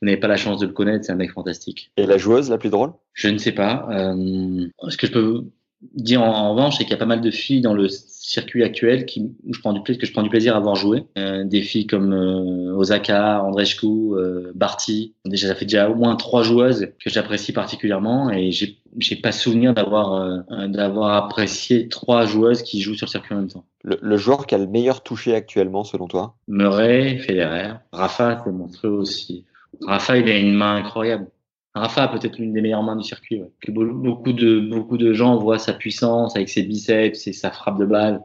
[0.00, 1.90] n'avez pas la chance de le connaître, c'est un mec fantastique.
[1.98, 2.92] Et la joueuse la plus drôle?
[3.12, 3.86] Je ne sais pas.
[3.90, 5.44] Euh, ce que je peux
[5.94, 8.64] dire en, en revanche, c'est qu'il y a pas mal de filles dans le circuit
[8.64, 11.04] actuel qui, où je prends du plaisir, que je prends du plaisir à voir jouer.
[11.16, 15.14] Euh, des filles comme euh, Osaka, Andreescu, euh, Barty.
[15.24, 19.30] Déjà, ça fait déjà au moins trois joueuses que j'apprécie particulièrement et j'ai j'ai pas
[19.30, 23.64] souvenir d'avoir euh, d'avoir apprécié trois joueuses qui jouent sur le circuit en même temps.
[23.84, 26.34] le, le joueur qui a le meilleur touché actuellement, selon toi?
[26.48, 29.44] Murray, Federer, Rafa, c'est monstrueux aussi.
[29.82, 31.26] Rafa, il a une main incroyable.
[31.76, 33.40] Rafa peut-être l'une des meilleures mains du circuit.
[33.40, 33.50] ouais.
[33.60, 37.50] Que be- beaucoup de beaucoup de gens voient sa puissance avec ses biceps et sa
[37.50, 38.22] frappe de balle,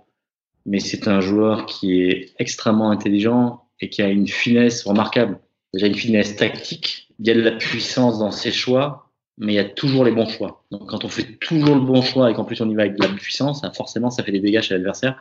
[0.66, 5.40] mais c'est un joueur qui est extrêmement intelligent et qui a une finesse remarquable.
[5.74, 7.10] Déjà une finesse tactique.
[7.20, 10.12] Il y a de la puissance dans ses choix, mais il y a toujours les
[10.12, 10.64] bons choix.
[10.72, 12.98] Donc quand on fait toujours le bon choix et qu'en plus on y va avec
[12.98, 15.18] de la puissance, forcément ça fait des dégâts chez l'adversaire.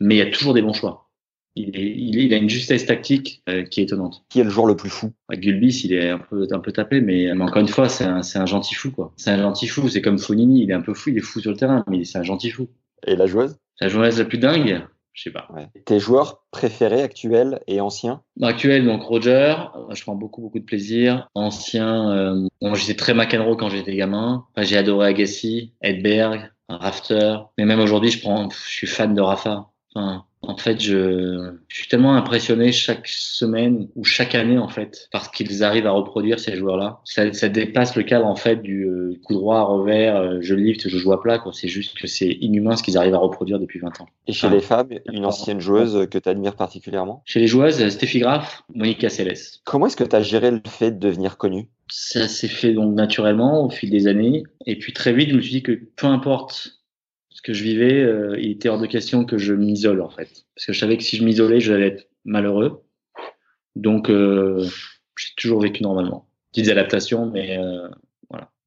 [0.00, 1.03] Mais il y a toujours des bons choix.
[1.56, 4.24] Il, est, il, est- il a une justesse tactique euh, qui est étonnante.
[4.28, 5.12] Qui est le joueur le plus fou?
[5.30, 8.22] Gulbis, il est un peu, un peu tapé, mais, mais encore une fois, c'est un,
[8.22, 9.12] c'est un gentil fou, quoi.
[9.16, 11.40] C'est un gentil fou, c'est comme Fonini, il est un peu fou, il est fou
[11.40, 12.68] sur le terrain, mais c'est un gentil fou.
[13.06, 13.56] Et la joueuse?
[13.80, 15.46] La joueuse la plus dingue, je sais pas.
[15.54, 15.68] ouais.
[15.84, 18.22] Tes joueurs préférés actuels et anciens?
[18.42, 19.54] Actuel, donc Roger,
[19.92, 21.28] je prends beaucoup, beaucoup de plaisir.
[21.34, 24.44] Ancien, euh, bon, j'étais très McEnroe quand j'étais gamin.
[24.56, 27.36] Enfin, j'ai adoré Agassi, Edberg, Rafter.
[27.58, 29.70] Mais même aujourd'hui, je prends, je suis fan de Rafa.
[29.94, 35.08] Enfin, en fait, je, je suis tellement impressionné chaque semaine ou chaque année, en fait,
[35.12, 37.00] parce qu'ils arrivent à reproduire ces joueurs-là.
[37.04, 40.88] Ça, ça dépasse le cadre, en fait, du euh, coup droit, revers, euh, je lift,
[40.88, 41.42] je joue à plat.
[41.52, 44.06] C'est juste que c'est inhumain ce qu'ils arrivent à reproduire depuis 20 ans.
[44.26, 47.22] Et chez les femmes, une ancienne joueuse que tu admires particulièrement?
[47.24, 49.60] Chez les joueuses, Steffi Graf, Monica Seles.
[49.64, 52.94] Comment est-ce que tu as géré le fait de devenir connu Ça s'est fait donc
[52.94, 54.44] naturellement au fil des années.
[54.66, 56.83] Et puis très vite, je me suis dit que peu importe
[57.34, 60.46] ce que je vivais, euh, il était hors de question que je m'isole en fait.
[60.54, 62.84] Parce que je savais que si je m'isolais, j'allais être malheureux.
[63.74, 64.64] Donc euh,
[65.18, 66.28] j'ai toujours vécu normalement.
[66.52, 67.88] Petites adaptations, mais euh,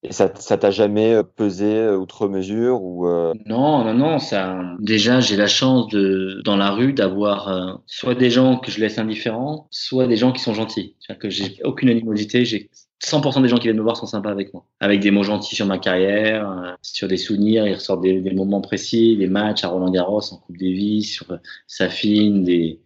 [0.03, 3.08] Et ça ça t'a jamais pesé outre mesure ou
[3.45, 4.19] non, non, non.
[4.19, 8.82] Ça, déjà, j'ai la chance de dans la rue d'avoir soit des gens que je
[8.82, 10.97] laisse indifférents, soit des gens qui sont gentils.
[10.99, 12.43] C'est-à-dire que j'ai aucune animosité.
[12.43, 12.69] J'ai
[13.03, 15.55] 100% des gens qui viennent me voir sont sympas avec moi, avec des mots gentils
[15.55, 17.67] sur ma carrière, euh, sur des souvenirs.
[17.67, 21.29] Ils ressortent des, des moments précis, des matchs à Roland Garros, en Coupe Davis, sur
[21.31, 22.79] euh, Safine, des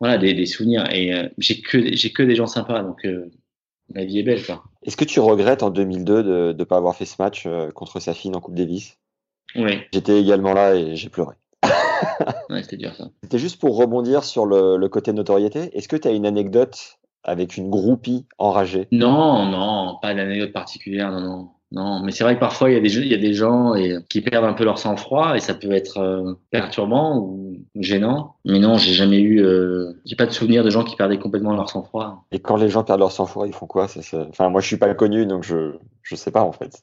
[0.00, 0.84] voilà, des, des souvenirs.
[0.92, 3.04] Et euh, j'ai que j'ai que des gens sympas, donc
[3.94, 4.62] la vie est belle, quoi.
[4.84, 8.14] Est-ce que tu regrettes en 2002 de ne pas avoir fait ce match contre sa
[8.14, 8.96] fille en Coupe Davis?
[9.56, 11.34] Oui, J'étais également là et j'ai pleuré.
[12.50, 13.08] ouais, c'était dur ça.
[13.22, 15.76] C'était juste pour rebondir sur le, le côté notoriété.
[15.76, 21.10] Est-ce que tu as une anecdote avec une groupie enragée Non, non, pas d'anecdote particulière,
[21.10, 21.48] non, non.
[21.70, 23.34] Non, mais c'est vrai que parfois il y a des gens, il y a des
[23.34, 27.58] gens et, qui perdent un peu leur sang-froid et ça peut être euh, perturbant ou
[27.74, 28.36] gênant.
[28.46, 31.54] Mais non, j'ai jamais eu, euh, j'ai pas de souvenir de gens qui perdaient complètement
[31.54, 32.24] leur sang-froid.
[32.32, 33.86] Et quand les gens perdent leur sang-froid, ils font quoi?
[33.86, 36.82] Ça, ça- Enfin, moi, je suis pas connu, donc je je sais pas en fait.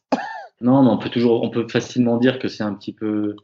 [0.61, 3.35] Non, mais on peut toujours, on peut facilement dire que c'est un petit peu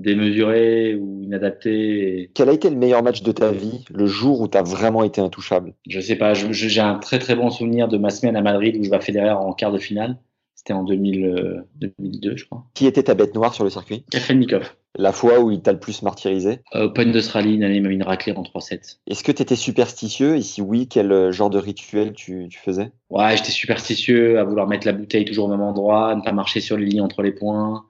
[0.00, 2.22] démesuré ou inadapté.
[2.22, 4.62] et- Quel a été le meilleur match de ta vie, le jour où tu as
[4.62, 5.74] vraiment été intouchable?
[5.88, 8.84] Je sais pas, j'ai un très très bon souvenir de ma semaine à Madrid où
[8.84, 10.18] je bats Federer en quart de finale.
[10.54, 12.66] C'était en 2000, euh, 2002, je crois.
[12.74, 14.04] Qui était ta bête noire sur le circuit?
[14.10, 14.74] Kafelnikov.
[14.98, 16.58] La fois où il t'a le plus martyrisé?
[16.74, 18.98] Euh, Open d'Australie, une année, il m'a mis une raclée en 3-7.
[19.06, 20.36] Est-ce que tu étais superstitieux?
[20.36, 22.92] Et si oui, quel euh, genre de rituel tu, tu faisais?
[23.08, 26.32] Ouais, j'étais superstitieux à vouloir mettre la bouteille toujours au même endroit, à ne pas
[26.32, 27.86] marcher sur les lignes entre les points.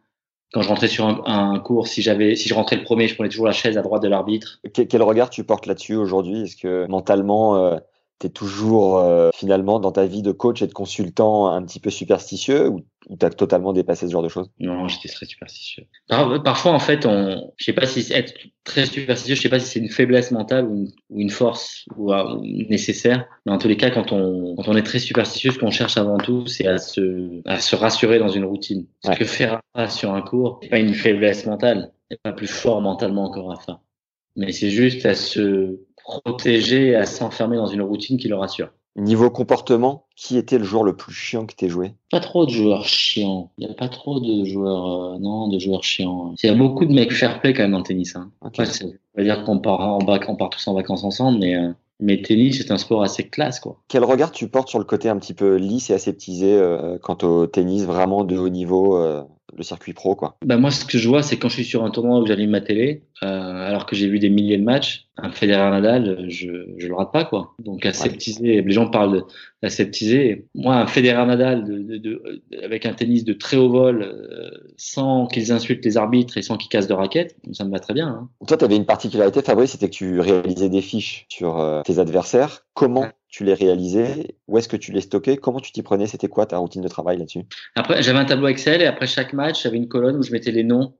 [0.53, 3.15] Quand je rentrais sur un, un cours, si j'avais, si je rentrais le premier, je
[3.15, 4.61] prenais toujours la chaise à droite de l'arbitre.
[4.75, 6.43] Que- Quel regard tu portes là-dessus aujourd'hui?
[6.43, 7.79] Est-ce que mentalement,
[8.21, 11.81] tu es toujours euh, finalement dans ta vie de coach et de consultant un petit
[11.81, 12.85] peu superstitieux ou
[13.19, 14.51] tu as totalement dépassé ce genre de choses?
[14.61, 15.87] Non, j'étais très superstitieux.
[16.07, 19.59] Par- parfois, en fait, on, je sais pas si être très superstitieux, je sais pas
[19.59, 23.27] si c'est une faiblesse mentale ou une, ou une force ou, euh, ou nécessaire.
[23.47, 25.97] Mais en tous les cas, quand on, quand on est très superstitieux, ce qu'on cherche
[25.97, 28.87] avant tout, c'est à se, à se rassurer dans une routine.
[29.03, 29.25] Parce Ouais.
[29.25, 31.93] que faire ça sur un cours, c'est pas une faiblesse mentale.
[32.11, 33.81] C'est pas plus fort mentalement encore à ça.
[34.37, 35.81] Mais c'est juste à se
[36.11, 38.71] protéger, à s'enfermer dans une routine qui le rassure.
[38.97, 41.95] Niveau comportement, qui était le joueur le plus chiant que tu joué?
[42.11, 43.53] Pas trop de joueurs chiants.
[43.57, 46.35] Il n'y a pas trop de joueurs, euh, non, de joueurs chiants.
[46.43, 48.17] Il y a beaucoup de mecs fair play quand même en tennis.
[48.17, 48.33] Hein.
[48.43, 48.63] Okay.
[48.63, 48.69] Ouais,
[49.17, 51.71] veut dire qu'on part en bac, on part tous en vacances ensemble, mais euh,
[52.01, 53.79] mais tennis, c'est un sport assez classe, quoi.
[53.87, 57.19] Quel regard tu portes sur le côté un petit peu lisse et aseptisé euh, quant
[57.23, 58.97] au tennis vraiment de haut niveau
[59.57, 60.37] le circuit pro quoi.
[60.45, 62.51] Bah moi ce que je vois c'est quand je suis sur un tournoi où j'allume
[62.51, 66.51] ma télé euh, alors que j'ai vu des milliers de matchs un Federer Nadal je
[66.77, 67.55] je le rate pas quoi.
[67.59, 68.63] Donc aseptisé ouais.
[68.63, 69.25] les gens parlent
[69.63, 74.03] d'aseptisé moi un Federer Nadal de, de, de, avec un tennis de très haut vol
[74.03, 77.81] euh, sans qu'ils insultent les arbitres et sans qu'ils cassent de raquettes ça me va
[77.81, 78.29] très bien hein.
[78.47, 81.99] toi tu avais une particularité Fabrice c'était que tu réalisais des fiches sur euh, tes
[81.99, 82.67] adversaires.
[82.75, 86.07] Comment ouais tu les réalisais Où est-ce que tu les stockais Comment tu t'y prenais?
[86.07, 87.43] C'était quoi ta routine de travail là-dessus?
[87.77, 90.51] Après, j'avais un tableau Excel et après chaque match, j'avais une colonne où je mettais
[90.51, 90.95] les noms,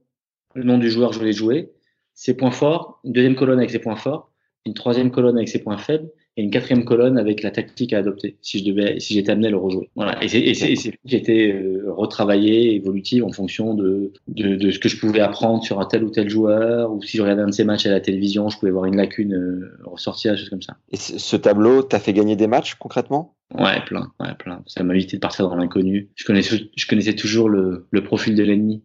[0.55, 1.71] le nom du joueur que je voulais jouer,
[2.13, 4.31] ses points forts, une deuxième colonne avec ses points forts,
[4.65, 7.97] une troisième colonne avec ses points faibles et une quatrième colonne avec la tactique à
[7.97, 9.89] adopter si je devais, si j'étais amené à le rejouer.
[9.95, 10.23] Voilà.
[10.23, 14.71] Et c'est, et c'est, c'est qui était euh, retravaillé, évolutive en fonction de, de, de,
[14.71, 17.41] ce que je pouvais apprendre sur un tel ou tel joueur, ou si je regardais
[17.43, 20.37] un de ses matchs à la télévision, je pouvais voir une lacune euh, ressortir, des
[20.37, 20.77] choses comme ça.
[20.91, 23.35] Et ce tableau t'a fait gagner des matchs concrètement?
[23.53, 24.63] Ouais, plein, ouais, plein.
[24.67, 26.09] Ça m'a évité de partir dans l'inconnu.
[26.15, 28.81] Je connaissais, je connaissais toujours le, le profil de l'ennemi.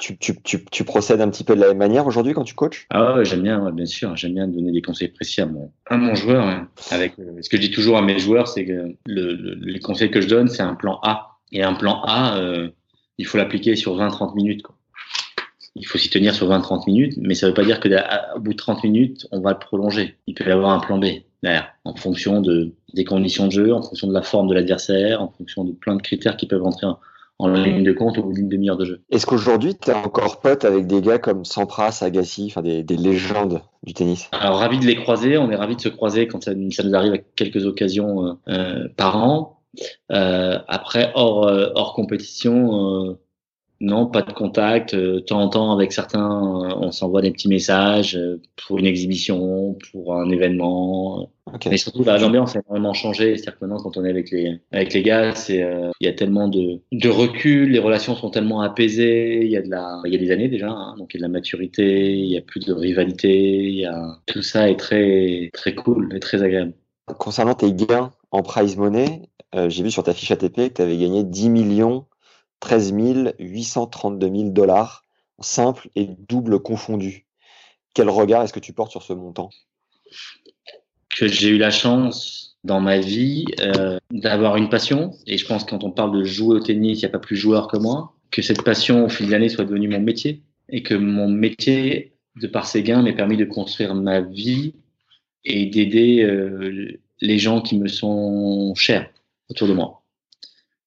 [0.00, 2.86] Tu, procèdes un petit peu de la même manière aujourd'hui quand tu coaches?
[2.90, 4.16] Ah j'aime bien, bien sûr.
[4.16, 6.46] J'aime bien donner des conseils précis à mon, à mon joueur.
[6.46, 6.68] Hein.
[6.92, 7.08] Euh,
[7.42, 10.20] ce que je dis toujours à mes joueurs, c'est que le, le, les conseils que
[10.20, 11.38] je donne, c'est un plan A.
[11.52, 12.70] Et un plan A, euh,
[13.18, 14.62] il faut l'appliquer sur 20-30 minutes.
[15.76, 17.88] Il faut s'y tenir sur 20-30 minutes, mais ça ne veut pas dire que
[18.38, 20.16] bout de 30 minutes, on va le prolonger.
[20.26, 21.06] Il peut y avoir un plan B
[21.42, 25.22] derrière, en fonction de, des conditions de jeu, en fonction de la forme de l'adversaire,
[25.22, 26.98] en fonction de plein de critères qui peuvent rentrer en,
[27.40, 29.02] en ligne de compte au bout d'une demi-heure de jeu.
[29.10, 32.96] Est-ce qu'aujourd'hui, tu es encore pote avec des gars comme Sampras, Agassi, enfin des, des,
[32.96, 34.28] légendes du tennis?
[34.32, 35.38] Alors, ravi de les croiser.
[35.38, 38.32] On est ravi de se croiser quand ça, ça nous arrive à quelques occasions euh,
[38.48, 39.60] euh, par an.
[40.10, 43.18] Euh, après, hors, hors compétition, euh,
[43.80, 44.94] non, pas de contact.
[44.94, 48.18] De temps en temps, avec certains, on s'envoie des petits messages
[48.56, 51.30] pour une exhibition, pour un événement.
[51.46, 51.70] Okay.
[51.70, 53.36] Mais surtout, l'ambiance a vraiment changé.
[53.36, 56.10] C'est-à-dire que maintenant, quand on est avec les avec les gars, c'est euh, il y
[56.10, 59.44] a tellement de de recul, les relations sont tellement apaisées.
[59.44, 61.24] Il y a de la, il y a des années déjà, hein, donc il y
[61.24, 63.62] a de la maturité, il y a plus de rivalité.
[63.62, 66.74] Il y a tout ça est très très cool et très agréable.
[67.18, 69.22] Concernant tes gains en prize money,
[69.54, 72.04] euh, j'ai vu sur ta fiche ATP que tu avais gagné 10 millions
[72.60, 72.92] 13
[73.38, 75.04] 832 000 dollars,
[75.40, 77.26] simple et double confondus.
[77.94, 79.50] Quel regard est-ce que tu portes sur ce montant?
[81.08, 85.64] Que j'ai eu la chance dans ma vie euh, d'avoir une passion, et je pense
[85.64, 88.14] quand on parle de jouer au tennis, il n'y a pas plus joueur que moi,
[88.30, 92.14] que cette passion au fil de l'année soit devenue mon métier, et que mon métier,
[92.36, 94.74] de par ses gains, m'ait permis de construire ma vie
[95.44, 99.10] et d'aider euh, les gens qui me sont chers
[99.48, 99.99] autour de moi.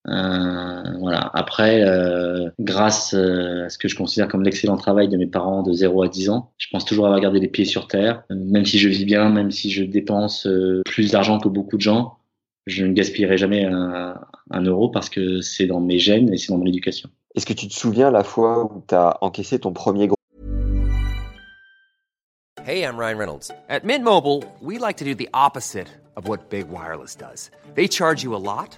[0.08, 1.32] Euh, voilà.
[1.34, 5.64] Après, euh, grâce euh, à ce que je considère comme l'excellent travail de mes parents
[5.64, 8.24] de 0 à 10 ans, je pense toujours avoir gardé les pieds sur terre.
[8.30, 10.48] Même si je vis bien, même si je dépense
[10.86, 12.18] plus d'argent que beaucoup de gens,
[12.66, 14.20] je ne gaspillerai jamais un,
[14.52, 17.10] un euro parce que c'est dans mes gènes et c'est dans mon éducation.
[17.36, 20.16] Est-ce que tu te souviens la fois où tu as encaissé ton premier gros
[22.66, 23.52] Hey, I'm Ryan Reynolds.
[23.68, 27.52] At Mint Mobile, we like to do the opposite of what Big Wireless does.
[27.76, 28.78] They charge you a lot.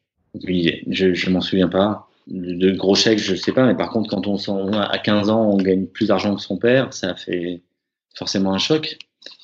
[0.33, 0.83] idée.
[0.89, 2.07] Je, je m'en souviens pas.
[2.27, 5.49] De gros chèques, je sais pas, mais par contre, quand on s'en à 15 ans,
[5.49, 7.61] on gagne plus d'argent que son père, ça fait
[8.15, 8.97] forcément un choc.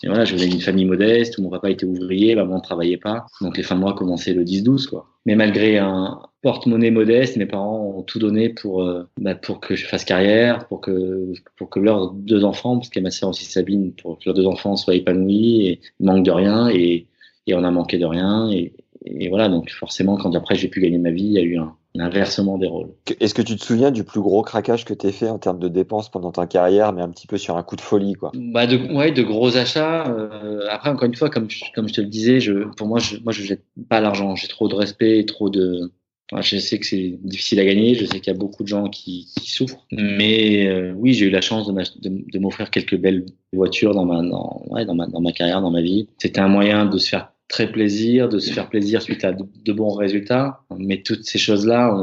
[0.04, 2.98] Et voilà, je venais d'une famille modeste où mon papa était ouvrier, maman ne travaillait
[2.98, 3.26] pas.
[3.42, 5.08] Donc les fins de mois commençaient le 10-12, quoi.
[5.26, 9.76] Mais malgré un porte-monnaie modeste, mes parents ont tout donné pour, euh, bah, pour que
[9.76, 13.12] je fasse carrière, pour que, pour que leurs deux enfants, parce qu'il y a ma
[13.12, 17.08] sœur aussi Sabine, pour que leurs deux enfants soient épanouis et manquent de rien et,
[17.46, 18.50] et on a manqué de rien.
[18.52, 18.74] Et,
[19.20, 21.58] et voilà, donc forcément, quand après j'ai pu gagner ma vie, il y a eu
[21.58, 22.90] un, un inversement des rôles.
[23.20, 25.60] Est-ce que tu te souviens du plus gros craquage que tu as fait en termes
[25.60, 28.32] de dépenses pendant ta carrière, mais un petit peu sur un coup de folie quoi?
[28.36, 30.08] Bah de, Ouais, de gros achats.
[30.10, 33.00] Euh, après, encore une fois, comme je, comme je te le disais, je, pour moi,
[33.00, 34.36] je, moi, je jette pas l'argent.
[34.36, 35.92] J'ai trop de respect, trop de.
[36.32, 38.68] Enfin, je sais que c'est difficile à gagner, je sais qu'il y a beaucoup de
[38.68, 43.26] gens qui, qui souffrent, mais euh, oui, j'ai eu la chance de m'offrir quelques belles
[43.54, 46.10] voitures dans ma, dans, ouais, dans, ma, dans ma carrière, dans ma vie.
[46.18, 49.74] C'était un moyen de se faire très plaisir, de se faire plaisir suite à de,
[49.74, 50.62] bons résultats.
[50.78, 51.96] Mais toutes ces choses-là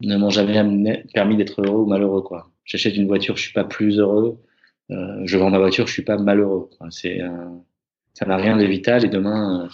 [0.00, 2.22] ne m'ont jamais permis d'être heureux ou malheureux.
[2.22, 2.50] Quoi.
[2.64, 4.38] J'achète une voiture, je suis pas plus heureux.
[4.90, 6.70] Euh, je vends ma voiture, je suis pas malheureux.
[6.90, 7.28] C'est, euh,
[8.14, 9.04] ça n'a rien de vital.
[9.04, 9.68] Et demain, euh,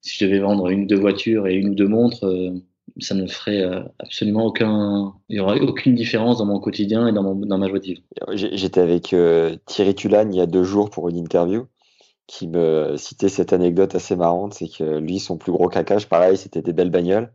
[0.00, 2.26] si je devais vendre une ou deux voitures et une ou deux montres,
[2.98, 3.62] ça ne ferait
[3.98, 7.84] absolument aucun, il y aurait aucune différence dans mon quotidien et dans, ma joie de
[7.84, 8.02] vivre.
[8.32, 9.14] J'étais avec
[9.66, 11.66] Thierry Tulane il y a deux jours pour une interview
[12.30, 16.36] qui me citait cette anecdote assez marrante, c'est que lui, son plus gros cacache, pareil,
[16.36, 17.32] c'était des belles bagnoles.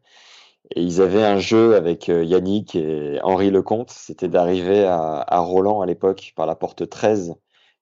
[0.73, 5.81] Et ils avaient un jeu avec Yannick et Henri Lecomte, c'était d'arriver à, à Roland
[5.81, 7.35] à l'époque par la porte 13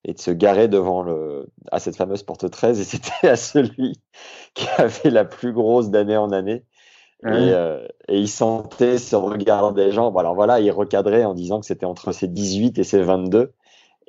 [0.04, 3.94] et de se garer devant le, à cette fameuse porte 13 et c'était à celui
[4.54, 6.64] qui avait la plus grosse d'année en année.
[7.22, 10.10] Et, euh, et, il sentait ce regard des gens.
[10.10, 13.54] Bon, alors voilà, il recadrait en disant que c'était entre ses 18 et ses 22.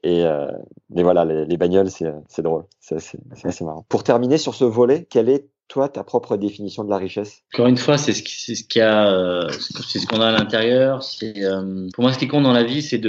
[0.05, 0.47] Et, euh,
[0.89, 2.65] voilà, les, les bagnoles, c'est drôle.
[2.79, 3.85] C'est assez, marrant.
[3.89, 7.41] Pour terminer sur ce volet, quel est toi ta propre définition de la richesse?
[7.51, 11.03] Encore une fois, c'est ce qui, ce a, euh, c'est ce qu'on a à l'intérieur.
[11.23, 13.01] Euh, pour moi ce qui compte dans la vie, c'est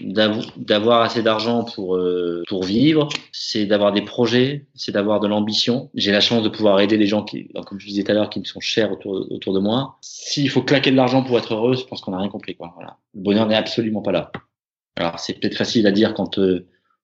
[0.00, 5.90] d'avoir assez d'argent pour euh, pour vivre, c'est d'avoir des projets, c'est d'avoir de l'ambition.
[5.94, 8.30] J'ai la chance de pouvoir aider des gens qui, comme je disais tout à l'heure,
[8.30, 9.98] qui me sont chers autour autour de moi.
[10.00, 12.56] S'il faut claquer de l'argent pour être heureux, je pense qu'on n'a rien compris.
[12.58, 14.32] Le bonheur n'est absolument pas là.
[14.96, 16.38] Alors c'est peut-être facile à dire quand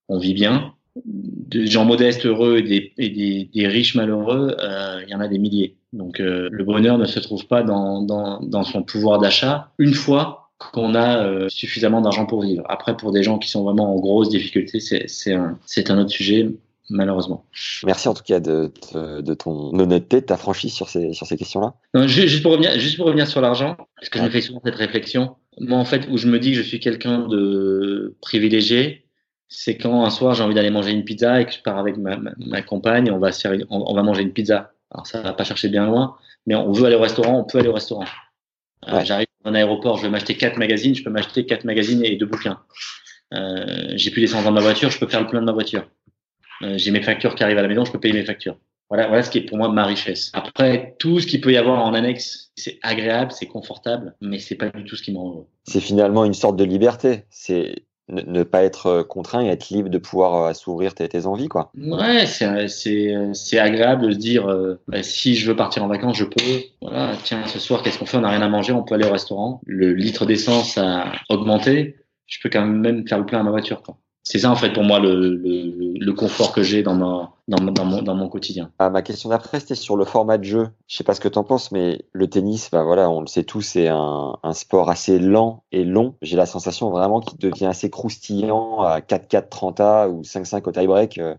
[0.09, 0.73] on vit bien,
[1.05, 5.19] des gens modestes heureux et des, et des, des riches malheureux, euh, il y en
[5.19, 5.75] a des milliers.
[5.93, 9.93] Donc euh, le bonheur ne se trouve pas dans, dans, dans son pouvoir d'achat une
[9.93, 12.63] fois qu'on a euh, suffisamment d'argent pour vivre.
[12.67, 16.49] Après, pour des gens qui sont vraiment en grosse difficulté, c'est un, un autre sujet,
[16.89, 17.45] malheureusement.
[17.85, 21.27] Merci en tout cas de, de, de ton honnêteté, de ta franchise sur ces, sur
[21.27, 21.75] ces questions-là?
[22.07, 24.75] Juste pour revenir, juste pour revenir sur l'argent, parce que je me fais souvent cette
[24.75, 25.35] réflexion.
[25.59, 29.07] Moi, en fait, où je me dis que je suis quelqu'un de privilégié,
[29.49, 31.97] c'est quand un soir j'ai envie d'aller manger une pizza et que je pars avec
[31.97, 34.73] ma, ma, ma compagne, on va se faire, on, on, va manger une pizza.
[34.91, 37.59] Alors ça va pas chercher bien loin, mais on veut aller au restaurant, on peut
[37.59, 38.05] aller au restaurant.
[38.87, 39.05] Euh, ouais.
[39.05, 42.15] J'arrive dans un aéroport, je veux m'acheter quatre magazines, je peux m'acheter quatre magazines et
[42.15, 42.59] deux bouquins.
[43.33, 45.87] Euh, j'ai plus d'essence dans ma voiture, je peux faire le plein de ma voiture.
[46.61, 48.57] Euh, j'ai mes factures qui arrivent à la maison, je peux payer mes factures.
[48.89, 50.31] Voilà, voilà ce qui est pour moi ma richesse.
[50.33, 54.55] Après, tout ce qu'il peut y avoir en annexe, c'est agréable, c'est confortable, mais c'est
[54.55, 55.47] pas du tout ce qui me rend heureux.
[55.65, 57.25] C'est finalement une sorte de liberté.
[57.29, 61.71] C'est ne, pas être contraint et être libre de pouvoir s'ouvrir tes, tes, envies quoi.
[61.77, 66.17] Ouais, c'est c'est agréable de se dire euh, bah, si je veux partir en vacances,
[66.17, 66.61] je peux.
[66.81, 68.17] Voilà, tiens, ce soir qu'est-ce qu'on fait?
[68.17, 69.61] On n'a rien à manger, on peut aller au restaurant.
[69.65, 71.97] Le litre d'essence a augmenté,
[72.27, 73.97] je peux quand même faire le plein à ma voiture quoi
[74.29, 77.63] c'est ça en fait pour moi le, le, le confort que j'ai dans, ma, dans,
[77.71, 78.71] dans, mon, dans mon quotidien.
[78.77, 80.67] Ah, ma question d'après c'était sur le format de jeu.
[80.87, 83.27] Je sais pas ce que tu en penses, mais le tennis, bah voilà, on le
[83.27, 86.15] sait tous, c'est un, un, sport assez lent et long.
[86.21, 90.71] J'ai la sensation vraiment qu'il devient assez croustillant à 4-4 30 A ou 5-5 au
[90.73, 91.35] tie-break euh,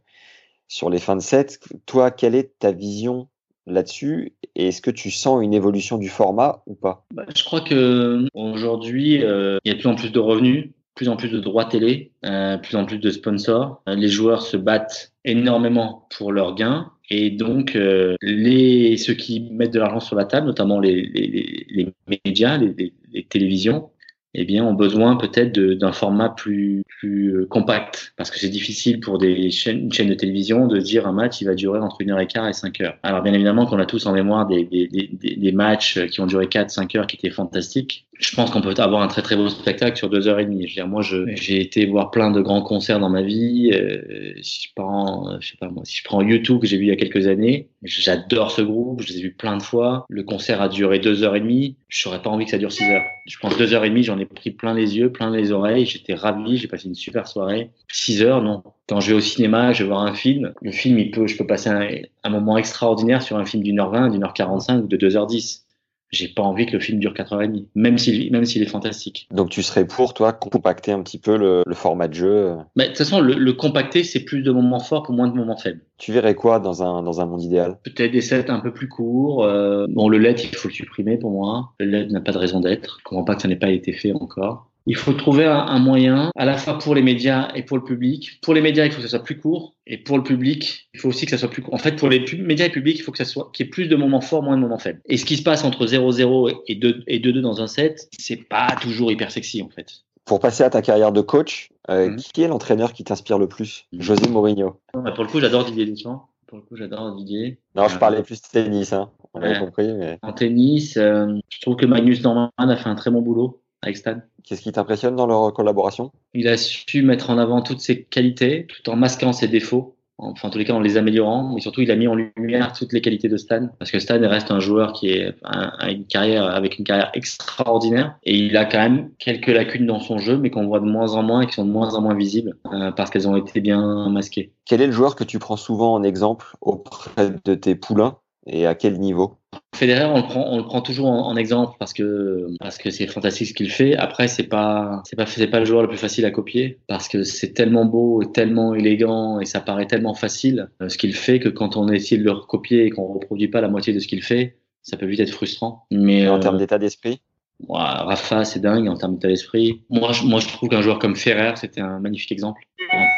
[0.66, 1.61] sur les fins de set.
[1.85, 3.29] Toi, quelle est ta vision
[3.66, 4.33] là-dessus?
[4.55, 7.05] Et est-ce que tu sens une évolution du format ou pas?
[7.12, 10.70] Bah, Je crois que aujourd'hui, euh, il y a de plus en plus de revenus
[10.99, 13.81] plus en plus de droits télé, euh, plus en plus de sponsors.
[13.89, 19.49] Euh, les joueurs se battent énormément pour leurs gains et donc euh, les ceux qui
[19.53, 23.91] mettent de l'argent sur la table, notamment les, les, les médias, les, les, télévisions,
[24.35, 28.13] eh bien, ont besoin peut-être d'un format plus, plus compact.
[28.17, 31.41] Parce que c'est difficile pour des chaînes, une chaîne de télévision de dire un match,
[31.41, 32.97] il va durer entre une heure et quart et cinq heures.
[33.05, 36.27] Alors, bien évidemment qu'on a tous en mémoire des, des, des, des matchs qui ont
[36.27, 38.08] duré quatre, cinq heures qui étaient fantastiques.
[38.18, 40.62] Je pense qu'on peut avoir un très très beau spectacle sur deux heures et demie.
[40.66, 43.70] Je veux dire, moi, j'ai été voir plein de grands concerts dans ma vie.
[43.72, 46.87] Euh, si je prends, je sais pas moi, si je prends YouTube que j'ai vu
[46.87, 50.04] il y a quelques années, j'adore ce groupe, je les ai vus plein de fois.
[50.09, 51.76] Le concert a duré deux heures et demie.
[51.88, 53.04] Je n'aurais pas envie que ça dure six heures.
[53.26, 55.87] Je pense deux heures et demie, j'en ai pris plein les yeux, plein les oreilles.
[55.87, 57.70] J'étais ravi, j'ai passé une super soirée.
[57.88, 58.64] Six heures, non.
[58.88, 60.52] Quand je vais au cinéma, je vais voir un film.
[60.61, 61.87] Le film, il peut, je peux passer un,
[62.24, 65.16] un moment extraordinaire sur un film d'une heure vingt, d'une heure quarante-cinq ou de deux
[65.16, 65.66] heures dix
[66.11, 69.29] j'ai pas envie que le film dure 4h30, même s'il même s'il est fantastique.
[69.31, 72.55] Donc tu serais pour toi compacter un petit peu le, le format de jeu?
[72.77, 75.35] Mais de toute façon, le, le compacter, c'est plus de moments forts pour moins de
[75.35, 75.81] moments faibles.
[75.99, 77.79] Tu verrais quoi dans un dans un monde idéal?
[77.83, 79.44] Peut-être des sets un peu plus courts.
[79.44, 81.73] Euh, bon, le LED, il faut le supprimer pour moi.
[81.81, 82.97] Le LED n'a pas de raison d'être.
[83.01, 84.71] Je comprends pas que ça n'ait pas été fait encore.
[84.87, 88.41] Il faut trouver un, moyen, à la fois pour les médias et pour le public.
[88.41, 91.01] Pour les médias, il faut que ça soit plus court, et pour le public, il
[91.01, 91.75] faut aussi que ça soit plus court.
[91.75, 93.71] En fait, pour les médias et publics, il faut que ça soit qu'il y ait
[93.71, 95.01] plus de moments forts, moins de moments faibles.
[95.07, 98.49] Et ce qui se passe entre 0-0 et 2 et 2-2 dans un set, c'est
[98.49, 100.05] pas toujours hyper sexy en fait.
[100.25, 102.17] Pour passer à ta carrière de coach, euh, mmh.
[102.35, 103.87] qui est l'entraîneur qui t'inspire le plus?
[103.93, 104.01] Mmh.
[104.01, 104.81] José Mourinho.
[104.93, 106.29] Pour le coup, j'adore Didier Deschamps.
[106.47, 107.59] Pour le coup, j'adore Didier.
[107.75, 109.11] Non, je parlais plus de tennis, hein.
[109.35, 109.49] on ouais.
[109.49, 109.93] avait compris.
[109.93, 110.19] Mais...
[110.23, 113.97] En tennis, euh, je trouve que Magnus Norman a fait un très bon boulot avec
[113.97, 114.17] Stan.
[114.45, 116.11] Qu'est-ce qui t'impressionne dans leur collaboration?
[116.35, 119.97] Il a su mettre en avant toutes ses qualités tout en masquant ses défauts.
[120.19, 122.73] enfin en tous les cas en les améliorant, mais surtout il a mis en lumière
[122.73, 126.07] toutes les qualités de Stan, parce que Stan reste un joueur qui est a une
[126.07, 130.37] carrière avec une carrière extraordinaire, et il a quand même quelques lacunes dans son jeu,
[130.37, 132.57] mais qu'on voit de moins en moins et qui sont de moins en moins visibles
[132.73, 134.52] euh, parce qu'elles ont été bien masquées.
[134.65, 138.17] Quel est le joueur que tu prends souvent en exemple auprès de tes poulains?
[138.50, 139.38] Et à quel niveau?
[139.75, 143.06] Federer, on le prend, on le prend toujours en, exemple parce que parce que c'est
[143.06, 143.96] fantastique ce qu'il fait.
[143.96, 147.06] Après, c'est pas c'est pas c'est pas le joueur le plus facile à copier parce
[147.06, 151.14] que c'est tellement beau, et tellement élégant et ça paraît tellement facile euh, ce qu'il
[151.14, 154.00] fait que quand on essaie de le recopier et qu'on reproduit pas la moitié de
[154.00, 155.87] ce qu'il fait, ça peut vite être frustrant.
[155.90, 157.21] Mais en termes euh, d'état d'esprit,
[157.69, 159.83] Rafa, c'est dingue en termes d'état d'esprit.
[159.90, 162.63] Moi, je, moi, je trouve qu'un joueur comme Ferrer, c'était un magnifique exemple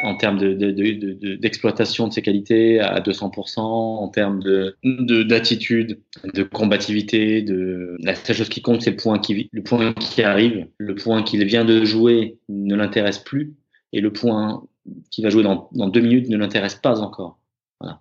[0.02, 4.76] en, termes d'exploitation de, de, de, ses qualités à 200%, en termes de
[5.22, 6.00] d'attitude,
[6.34, 7.42] de, combativité.
[7.42, 10.94] De la seule chose qui compte, c'est le point qui le point qui arrive, le
[10.94, 13.54] point qu'il vient de jouer ne l'intéresse plus,
[13.92, 14.62] et le point
[15.10, 17.38] qui va jouer dans, dans deux minutes ne l'intéresse pas encore.
[17.80, 18.00] Voilà.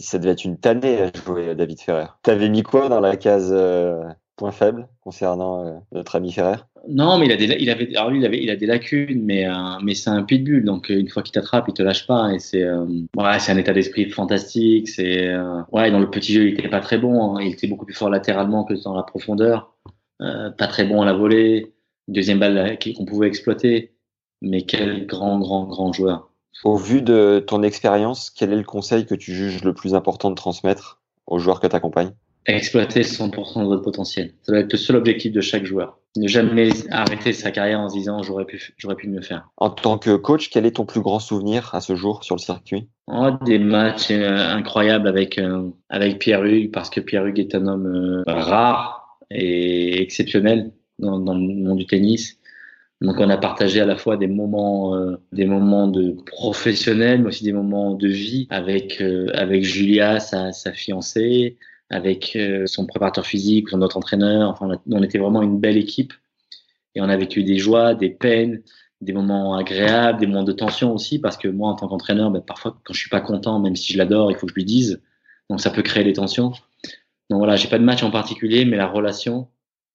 [0.00, 2.06] Ça devait être une tannée à jouer David Ferrer.
[2.22, 4.02] T'avais mis quoi dans la case euh,
[4.36, 6.56] point faible concernant euh, notre ami Ferrer?
[6.88, 9.22] Non, mais il a des, il avait, alors lui, il avait, il a des lacunes,
[9.24, 12.06] mais, euh, mais c'est un pitbull, donc euh, une fois qu'il t'attrape, il te lâche
[12.06, 14.88] pas, et c'est, ouais, c'est un état d'esprit fantastique.
[14.88, 15.34] C'est,
[15.72, 17.42] ouais, dans le petit jeu, il était pas très bon, hein.
[17.42, 19.74] il était beaucoup plus fort latéralement que dans la profondeur,
[20.18, 21.74] pas très bon à la volée,
[22.06, 23.96] deuxième balle qu'on pouvait exploiter,
[24.42, 26.30] mais quel grand, grand, grand joueur.
[26.64, 30.30] Au vu de ton expérience, quel est le conseil que tu juges le plus important
[30.30, 32.12] de transmettre aux joueurs que tu accompagnes
[32.54, 34.32] exploiter 100% de votre potentiel.
[34.42, 35.98] Ça doit être le seul objectif de chaque joueur.
[36.16, 39.48] Ne jamais arrêter sa carrière en se disant j'aurais pu, j'aurais pu mieux faire.
[39.58, 42.40] En tant que coach, quel est ton plus grand souvenir à ce jour sur le
[42.40, 42.88] circuit?
[43.08, 47.54] Oh, Des matchs euh, incroyables avec euh, avec Pierre Hugues parce que Pierre Hugues est
[47.54, 52.38] un homme euh, rare et exceptionnel dans, dans, le monde du tennis.
[53.02, 54.96] Donc on a partagé à la fois des moments,
[55.32, 59.02] des moments de professionnels, mais aussi des moments de vie avec
[59.34, 61.58] avec Julia, sa, sa fiancée,
[61.90, 64.50] avec euh, son préparateur physique, son autre entraîneur.
[64.50, 66.12] Enfin, on était vraiment une belle équipe
[66.94, 68.62] et on a vécu des joies, des peines,
[69.00, 72.40] des moments agréables, des moments de tension aussi, parce que moi, en tant qu'entraîneur, ben,
[72.40, 74.64] parfois, quand je suis pas content, même si je l'adore, il faut que je lui
[74.64, 75.02] dise.
[75.50, 76.52] Donc, ça peut créer des tensions.
[77.28, 79.48] Donc voilà, j'ai pas de match en particulier, mais la relation,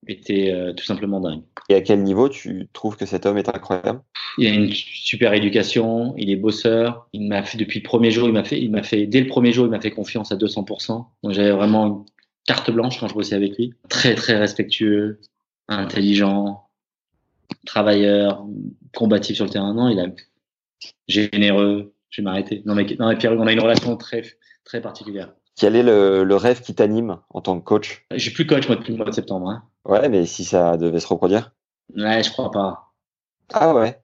[0.07, 1.43] était euh, tout simplement dingue.
[1.69, 4.01] Et à quel niveau tu trouves que cet homme est incroyable?
[4.37, 7.07] Il a une super éducation, il est bosseur.
[7.13, 9.27] Il m'a fait depuis le premier jour, il m'a fait, il m'a fait dès le
[9.27, 11.05] premier jour, il m'a fait confiance à 200%.
[11.23, 12.03] Donc j'avais vraiment une
[12.45, 13.73] carte blanche quand je bossais avec lui.
[13.89, 15.19] Très très respectueux,
[15.67, 16.67] intelligent,
[17.65, 18.45] travailleur,
[18.95, 19.73] combatif sur le terrain.
[19.73, 20.07] Non, il a
[21.07, 21.93] généreux.
[22.09, 22.61] Je vais m'arrêter.
[22.65, 24.23] Non mais, non mais Pierre, on a une relation très
[24.65, 25.33] très particulière.
[25.55, 28.05] Quel est le, le rêve qui t'anime en tant que coach?
[28.11, 29.49] Je suis plus coach moi depuis le mois de septembre.
[29.49, 29.63] Hein.
[29.85, 31.53] Ouais, mais si ça devait se reproduire?
[31.95, 32.93] Ouais, je crois pas.
[33.53, 33.99] Ah ouais?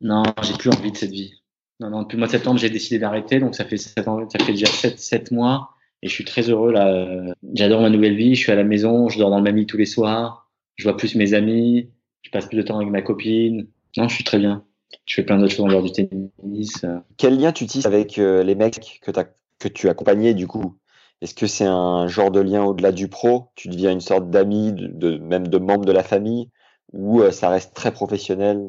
[0.00, 1.34] Non, j'ai plus envie de cette vie.
[1.80, 4.52] Non, non, depuis le mois de septembre, j'ai décidé d'arrêter, donc ça fait, ça fait
[4.52, 5.70] déjà 7, 7 mois,
[6.02, 7.34] et je suis très heureux là.
[7.54, 9.66] J'adore ma nouvelle vie, je suis à la maison, je dors dans le même lit
[9.66, 11.90] tous les soirs, je vois plus mes amis,
[12.22, 13.66] je passe plus de temps avec ma copine.
[13.96, 14.64] Non, je suis très bien.
[15.06, 16.84] Je fais plein d'autres choses en dehors du tennis.
[17.16, 19.26] Quel lien tu tisses avec euh, les mecs que, as,
[19.58, 20.76] que tu accompagnais du coup?
[21.22, 23.50] Est-ce que c'est un genre de lien au-delà du pro?
[23.54, 26.48] Tu deviens une sorte d'ami, de, même de membre de la famille,
[26.92, 28.68] ou euh, ça reste très professionnel?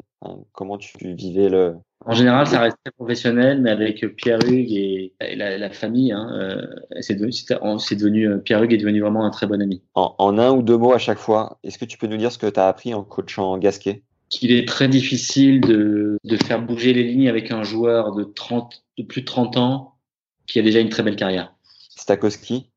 [0.52, 5.14] Comment tu vivais le En général, ça reste très professionnel, mais avec Pierre Hugues et,
[5.34, 6.66] la, famille, hein, euh,
[7.00, 9.82] c'est devenu, devenu, euh, Pierre Hugues est devenu vraiment un très bon ami.
[9.94, 12.30] En, en un ou deux mots à chaque fois, est-ce que tu peux nous dire
[12.30, 14.02] ce que tu as appris en coachant Gasquet?
[14.28, 18.84] Qu'il est très difficile de, de faire bouger les lignes avec un joueur de 30,
[18.98, 19.94] de plus de 30 ans
[20.46, 21.54] qui a déjà une très belle carrière.
[22.02, 22.68] Stakowski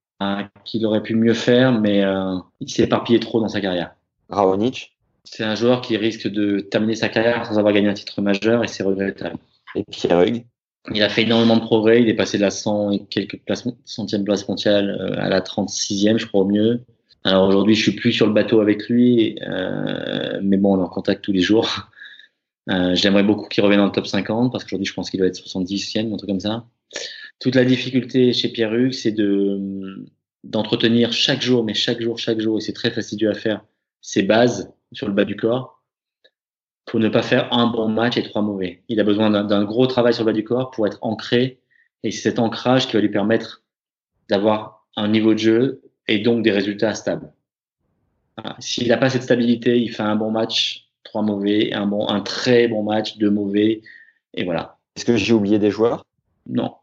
[0.63, 3.95] Qu'il aurait pu mieux faire, mais euh, il s'est éparpillé trop dans sa carrière.
[4.29, 8.21] Raonic C'est un joueur qui risque de terminer sa carrière sans avoir gagné un titre
[8.21, 9.37] majeur et c'est regrettable.
[9.75, 10.45] Et Pierre Hugues
[10.93, 12.01] il a fait énormément de progrès.
[12.01, 15.41] Il est passé de la 100 et quelques places, centième place mondiale euh, à la
[15.41, 16.81] 36e, je crois au mieux.
[17.23, 20.83] Alors aujourd'hui, je suis plus sur le bateau avec lui, euh, mais bon, on est
[20.83, 21.89] en contact tous les jours.
[22.69, 25.27] Euh, J'aimerais beaucoup qu'il revienne dans le top 50 parce qu'aujourd'hui, je pense qu'il doit
[25.27, 26.65] être 70e, un truc comme ça.
[27.39, 30.05] Toute la difficulté chez Pierre Hugues, c'est de
[30.43, 33.65] d'entretenir chaque jour, mais chaque jour, chaque jour, et c'est très fastidieux à faire,
[34.01, 35.83] ses bases sur le bas du corps
[36.85, 38.83] pour ne pas faire un bon match et trois mauvais.
[38.87, 41.59] Il a besoin d'un gros travail sur le bas du corps pour être ancré,
[42.03, 43.63] et c'est cet ancrage qui va lui permettre
[44.29, 47.33] d'avoir un niveau de jeu et donc des résultats stables.
[48.59, 52.21] S'il n'a pas cette stabilité, il fait un bon match, trois mauvais, un bon, un
[52.21, 53.81] très bon match, deux mauvais,
[54.35, 54.77] et voilà.
[54.95, 56.05] Est-ce que j'ai oublié des joueurs?
[56.47, 56.75] Non.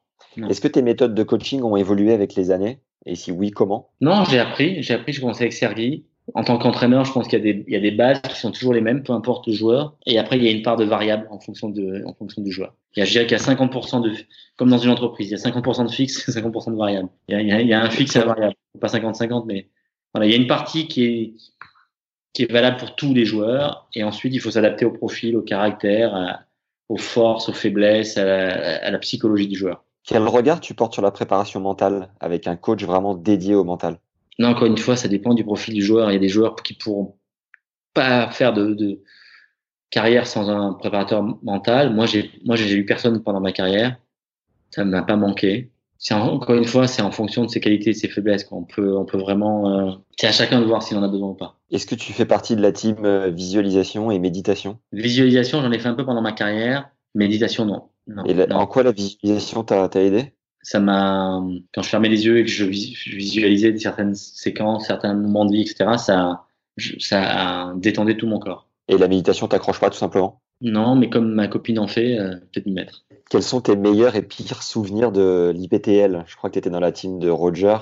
[0.48, 2.80] Est-ce que tes méthodes de coaching ont évolué avec les années?
[3.06, 3.90] Et si oui, comment?
[4.00, 4.82] Non, j'ai appris.
[4.82, 6.04] J'ai appris, je commençais avec Sergi.
[6.34, 8.36] en tant qu'entraîneur, je pense qu'il y, a des, il y a des bases qui
[8.36, 9.96] sont toujours les mêmes, peu importe le joueur.
[10.06, 12.52] Et après, il y a une part de variable en fonction, de, en fonction du
[12.52, 12.74] joueur.
[12.96, 14.12] Il y a, je dirais qu'il y a 50% de,
[14.56, 17.08] comme dans une entreprise, il y a 50% de fixe et 50% de variable.
[17.28, 18.54] Il y a, il y a, il y a un fixe et un variable.
[18.80, 19.68] Pas 50-50, mais
[20.14, 21.34] voilà, il y a une partie qui est,
[22.32, 23.88] qui est valable pour tous les joueurs.
[23.94, 26.40] Et ensuite, il faut s'adapter au profil, au caractère, à,
[26.88, 29.84] aux forces, aux faiblesses, à la, à la psychologie du joueur.
[30.04, 33.98] Quel regard tu portes sur la préparation mentale avec un coach vraiment dédié au mental?
[34.38, 36.10] Non, encore une fois, ça dépend du profil du joueur.
[36.10, 37.16] Il y a des joueurs qui pourront
[37.94, 39.02] pas faire de, de
[39.90, 41.94] carrière sans un préparateur mental.
[41.94, 43.96] Moi, j'ai, moi, j'ai eu personne pendant ma carrière.
[44.70, 45.70] Ça ne m'a pas manqué.
[45.98, 48.42] C'est encore une fois, c'est en fonction de ses qualités et ses faiblesses.
[48.42, 49.70] qu'on peut, on peut vraiment.
[49.70, 51.60] Euh, c'est à chacun de voir s'il en a besoin ou pas.
[51.70, 54.78] Est-ce que tu fais partie de la team euh, visualisation et méditation?
[54.90, 56.90] Visualisation, j'en ai fait un peu pendant ma carrière.
[57.14, 57.84] Méditation, non.
[58.06, 58.56] Non Et la- non.
[58.56, 60.34] en quoi la visualisation t'a aidé?
[60.62, 61.42] Ça m'a
[61.74, 65.44] quand je fermais les yeux et que je vis- je visualisais certaines séquences, certains moments
[65.44, 65.98] de vie, etc.
[65.98, 66.44] Ça,
[66.98, 68.68] ça détendait tout mon corps.
[68.88, 70.40] Et la méditation t'accroche pas tout simplement?
[70.60, 73.04] Non, mais comme ma copine en fait, euh, peut-être m'y mettre.
[73.28, 76.78] Quels sont tes meilleurs et pires souvenirs de l'IPTL Je crois que tu étais dans
[76.80, 77.76] la team de Roger,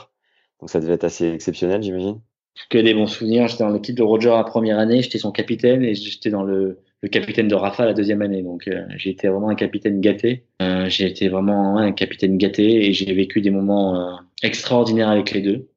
[0.60, 2.20] donc ça devait être assez exceptionnel, j'imagine.
[2.68, 3.48] Que des bons souvenirs.
[3.48, 6.78] J'étais dans l'équipe de Roger la première année, j'étais son capitaine et j'étais dans le,
[7.02, 8.42] le capitaine de Rafa la deuxième année.
[8.42, 10.44] Donc euh, j'ai été vraiment un capitaine gâté.
[10.60, 15.30] Euh, j'ai été vraiment un capitaine gâté et j'ai vécu des moments euh, extraordinaires avec
[15.32, 15.68] les deux,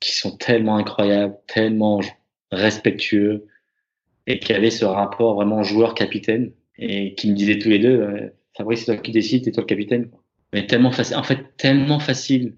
[0.00, 2.00] qui sont tellement incroyables, tellement
[2.52, 3.46] respectueux
[4.26, 8.28] et qui avaient ce rapport vraiment joueur-capitaine et qui me disaient tous les deux, euh,
[8.56, 10.10] Fabrice, c'est toi qui décides, c'est toi le capitaine.
[10.52, 12.54] Mais tellement facile, en fait, tellement facile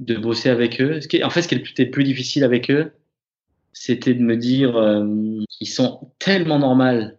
[0.00, 1.00] de bosser avec eux.
[1.22, 2.92] En fait, ce qui était le plus difficile avec eux,
[3.72, 5.06] c'était de me dire, euh,
[5.60, 7.10] ils sont tellement normaux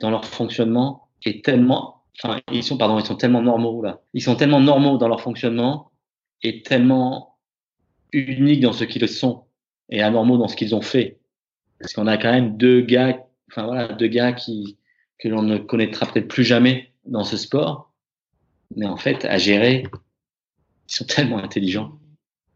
[0.00, 4.02] dans leur fonctionnement et tellement, enfin, ils sont, pardon, ils sont tellement normaux là.
[4.12, 5.90] Ils sont tellement normaux dans leur fonctionnement
[6.42, 7.38] et tellement
[8.12, 9.44] uniques dans ce qu'ils sont
[9.88, 11.18] et anormaux dans ce qu'ils ont fait.
[11.78, 14.78] Parce qu'on a quand même deux gars, enfin voilà, deux gars qui
[15.18, 17.92] que l'on ne connaîtra peut-être plus jamais dans ce sport,
[18.74, 19.84] mais en fait, à gérer,
[20.88, 21.98] ils sont tellement intelligents,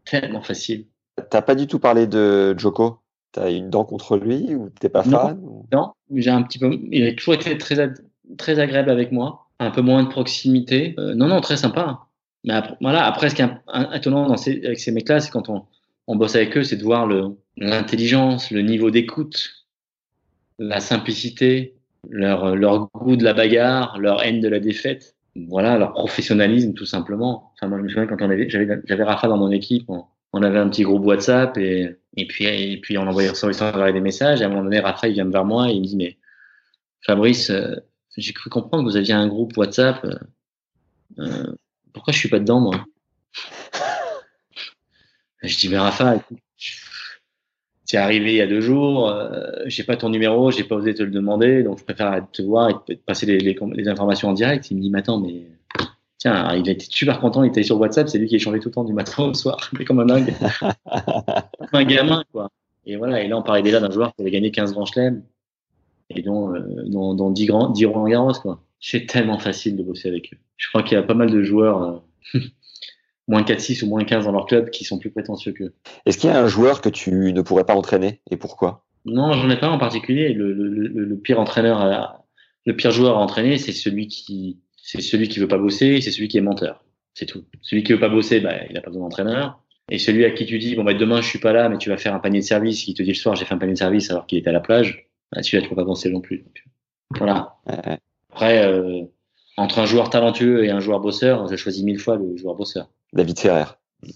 [0.05, 0.85] tellement faciles.
[1.29, 2.99] T'as pas du tout parlé de Joko?
[3.31, 5.19] T'as une dent contre lui ou t'es pas Non.
[5.19, 5.41] fan
[5.71, 6.77] Non, j'ai un petit peu.
[6.91, 7.93] Il a toujours été très
[8.37, 10.95] très agréable avec moi, un peu moins de proximité.
[10.99, 12.07] Euh, non, non, très sympa.
[12.43, 13.49] Mais après, voilà, après, ce qui est
[13.93, 15.65] étonnant dans ces, avec ces mecs-là, c'est quand on,
[16.07, 19.67] on bosse avec eux, c'est de voir le l'intelligence, le niveau d'écoute,
[20.57, 21.75] la simplicité,
[22.09, 25.15] leur leur goût de la bagarre, leur haine de la défaite.
[25.35, 27.53] Voilà, leur professionnalisme tout simplement.
[27.53, 30.05] Enfin, moi, je me souviens quand on avait, j'avais, j'avais Rafa dans mon équipe, on,
[30.33, 34.01] on avait un petit groupe WhatsApp et et puis et puis on envoyait sur des
[34.01, 34.41] messages.
[34.41, 36.17] Et à un moment donné, Rafa il vient vers moi et il me dit mais
[37.05, 37.75] Fabrice, euh,
[38.17, 40.03] j'ai cru comprendre que vous aviez un groupe WhatsApp.
[40.05, 40.15] euh,
[41.19, 41.55] euh,
[41.93, 42.85] pourquoi je suis pas dedans moi?
[45.43, 46.37] Je dis mais Rafa, écoute,
[47.91, 49.09] c'est arrivé il y a deux jours.
[49.09, 52.41] Euh, j'ai pas ton numéro, j'ai pas osé te le demander, donc je préfère te
[52.41, 54.71] voir et te passer les, les, informations en direct.
[54.71, 55.43] Il me dit mais attends mais
[56.17, 58.75] Tiens, il été super content, il était sur WhatsApp, c'est lui qui échangeait tout le
[58.75, 60.33] temps du matin au soir, mais comme un dingue.
[60.39, 62.49] comme un gamin, quoi.
[62.85, 65.23] Et voilà, et là, on parlait déjà d'un joueur qui avait gagné 15 grands chelems,
[66.11, 68.61] et dont, euh, dont, dont 10 grands, 10 Roland Garros, quoi.
[68.79, 70.37] C'est tellement facile de bosser avec eux.
[70.57, 72.03] Je crois qu'il y a pas mal de joueurs,
[72.35, 72.39] euh,
[73.31, 75.73] moins 4-6 ou moins 15 dans leur club, qui sont plus prétentieux qu'eux.
[76.05, 78.85] Est-ce qu'il y a un joueur que tu ne pourrais pas entraîner et pourquoi?
[79.05, 80.33] Non, j'en ai pas en particulier.
[80.33, 82.25] Le, le, le, le pire entraîneur, à,
[82.65, 86.11] le pire joueur à entraîner, c'est celui qui, c'est celui qui veut pas bosser, c'est
[86.11, 86.83] celui qui est menteur.
[87.13, 87.45] C'est tout.
[87.61, 89.61] Celui qui veut pas bosser, bah, il a pas besoin d'entraîneur.
[89.89, 91.89] Et celui à qui tu dis, bon, bah, demain, je suis pas là, mais tu
[91.89, 93.73] vas faire un panier de service, qui te dit le soir, j'ai fait un panier
[93.73, 96.21] de service alors qu'il était à la plage, bah, celui-là, tu peux pas bosser non
[96.21, 96.39] plus.
[96.39, 96.63] Donc,
[97.17, 97.55] voilà.
[98.29, 99.03] Après, euh,
[99.57, 102.89] entre un joueur talentueux et un joueur bosseur, je choisis mille fois le joueur bosseur.
[103.13, 103.65] David Ferrer.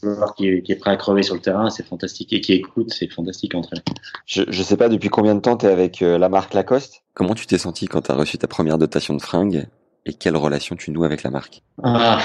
[0.02, 2.34] Joueur qui est, qui est prêt à crever sur le terrain, c'est fantastique.
[2.34, 3.84] Et qui écoute, c'est fantastique à entraîner.
[4.26, 7.04] Je, je sais pas depuis combien de temps tu es avec euh, la marque Lacoste.
[7.14, 9.68] Comment tu t'es senti quand tu as reçu ta première dotation de fringues
[10.06, 12.20] et quelle relation tu noues avec la marque Ah,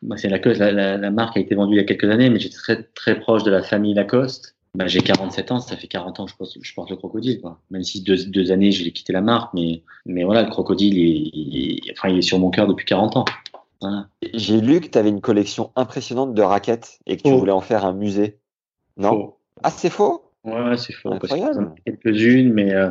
[0.00, 0.58] bah c'est Lacoste.
[0.58, 2.82] La, la, la, marque a été vendue il y a quelques années, mais j'étais très
[2.94, 4.56] très proche de la famille Lacoste.
[4.76, 7.40] Bah, j'ai 47 ans, ça fait 40 ans que je porte, je porte le crocodile.
[7.40, 7.58] Quoi.
[7.70, 11.30] Même si deux, deux années, j'ai quitté la marque, mais mais voilà, le crocodile, il,
[11.32, 13.24] il, enfin, il est sur mon cœur depuis 40 ans.
[14.34, 17.38] J'ai lu que tu avais une collection impressionnante de raquettes et que tu Oh.
[17.38, 18.38] voulais en faire un musée.
[18.96, 19.10] Non?
[19.10, 19.38] Faux.
[19.62, 20.30] Ah, c'est faux?
[20.44, 21.12] Ouais, c'est faux.
[21.12, 21.74] Incroyable.
[21.84, 22.90] Quelques-unes, mais euh,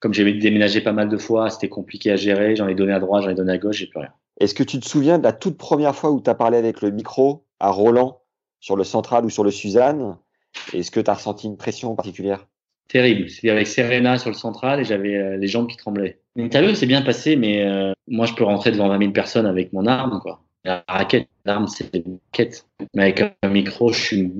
[0.00, 2.56] comme j'ai déménagé pas mal de fois, c'était compliqué à gérer.
[2.56, 4.12] J'en ai donné à droite, j'en ai donné à gauche, j'ai plus rien.
[4.40, 6.80] Est-ce que tu te souviens de la toute première fois où tu as parlé avec
[6.80, 8.20] le micro à Roland
[8.60, 10.16] sur le central ou sur le Suzanne?
[10.72, 12.46] Est-ce que tu as ressenti une pression particulière?
[12.88, 13.30] Terrible.
[13.30, 16.18] C'était avec Serena sur le central et j'avais euh, les jambes qui tremblaient.
[16.36, 19.72] L'interview s'est bien passé, mais euh, moi, je peux rentrer devant 20 000 personnes avec
[19.72, 20.42] mon arme, quoi.
[20.64, 22.66] La raquette, l'arme, c'est une raquette.
[22.94, 24.32] Mais avec un micro, je suis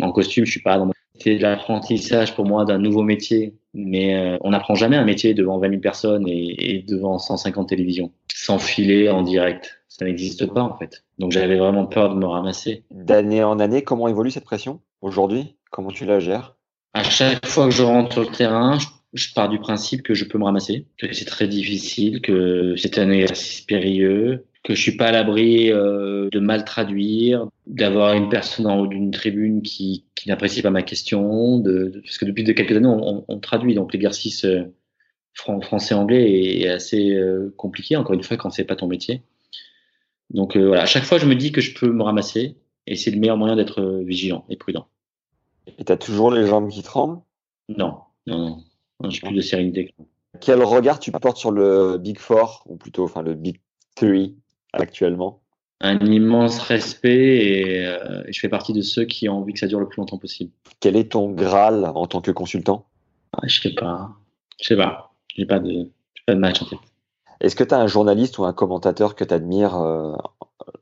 [0.00, 3.54] en costume, je suis pas dans C'était l'apprentissage pour moi d'un nouveau métier.
[3.74, 7.68] Mais euh, on n'apprend jamais un métier devant 20 000 personnes et, et devant 150
[7.68, 8.10] télévisions.
[8.32, 9.82] Sans filer en direct.
[9.88, 11.04] Ça n'existe pas en fait.
[11.18, 12.84] Donc j'avais vraiment peur de me ramasser.
[12.90, 15.56] D'année en année, comment évolue cette pression aujourd'hui?
[15.70, 16.55] Comment tu la gères?
[16.98, 18.78] À chaque fois que je rentre sur le terrain,
[19.12, 22.98] je, pars du principe que je peux me ramasser, que c'est très difficile, que c'est
[22.98, 28.30] un exercice périlleux, que je suis pas à l'abri euh, de mal traduire, d'avoir une
[28.30, 32.44] personne en haut d'une tribune qui, qui n'apprécie pas ma question, de, parce que depuis
[32.44, 34.62] de quelques années on, on- on traduit, donc l'exercice euh,
[35.34, 39.22] fran- français-anglais est assez euh, compliqué, encore une fois quand c'est pas ton métier.
[40.30, 42.96] Donc euh, voilà, à chaque fois je me dis que je peux me ramasser et
[42.96, 44.88] c'est le meilleur moyen d'être euh, vigilant et prudent.
[45.78, 47.20] Et t'as toujours les jambes qui tremblent?
[47.68, 48.62] Non, non,
[49.00, 49.94] non, j'ai plus de sérénité.
[50.40, 53.60] Quel regard tu portes sur le Big Four, ou plutôt enfin le Big
[53.94, 54.36] Three
[54.72, 55.40] actuellement
[55.80, 59.58] Un immense respect et, euh, et je fais partie de ceux qui ont envie que
[59.58, 60.52] ça dure le plus longtemps possible.
[60.80, 62.86] Quel est ton Graal en tant que consultant?
[63.32, 64.10] Ah, je sais pas.
[64.60, 65.14] Je sais pas.
[65.34, 65.90] J'ai pas de,
[66.26, 66.78] pas de match en tête.
[67.40, 69.76] Est-ce que tu as un journaliste ou un commentateur que tu admires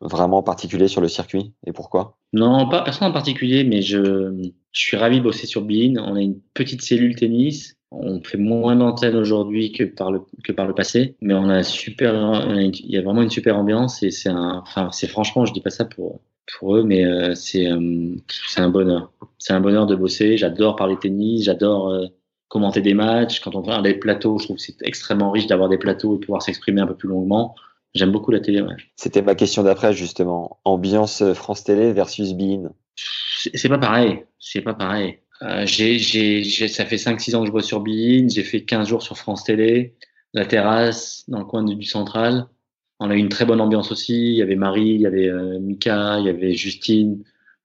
[0.00, 2.18] vraiment en particulier sur le circuit et pourquoi?
[2.32, 5.94] Non, pas personne en particulier, mais je, je suis ravi de bosser sur Bein.
[5.98, 7.76] On a une petite cellule tennis.
[7.90, 11.62] On fait moins d'antennes aujourd'hui que par le que par le passé, mais on a
[11.62, 15.52] super, il y a vraiment une super ambiance et c'est un, enfin c'est franchement, je
[15.52, 16.20] dis pas ça pour
[16.58, 19.12] pour eux, mais euh, c'est euh, c'est un bonheur.
[19.38, 20.36] C'est un bonheur de bosser.
[20.36, 22.06] J'adore parler tennis, j'adore euh,
[22.48, 23.40] commenter des matchs.
[23.40, 26.20] Quand on parle des plateaux, je trouve que c'est extrêmement riche d'avoir des plateaux et
[26.20, 27.54] pouvoir s'exprimer un peu plus longuement.
[27.94, 28.60] J'aime beaucoup la télé.
[28.60, 28.74] Ouais.
[28.96, 30.58] C'était ma question d'après justement.
[30.64, 32.70] Ambiance France Télé versus Bein.
[32.96, 34.24] C'est pas pareil.
[34.38, 35.18] C'est pas pareil.
[35.42, 38.28] Euh, j'ai, j'ai, j'ai, ça fait 5-6 ans que je bosse sur Bein.
[38.28, 39.94] J'ai fait 15 jours sur France Télé,
[40.32, 42.46] la terrasse, dans le coin du, du central.
[43.00, 44.32] On a eu une très bonne ambiance aussi.
[44.32, 47.22] Il y avait Marie, il y avait euh, Mika, il y avait Justine.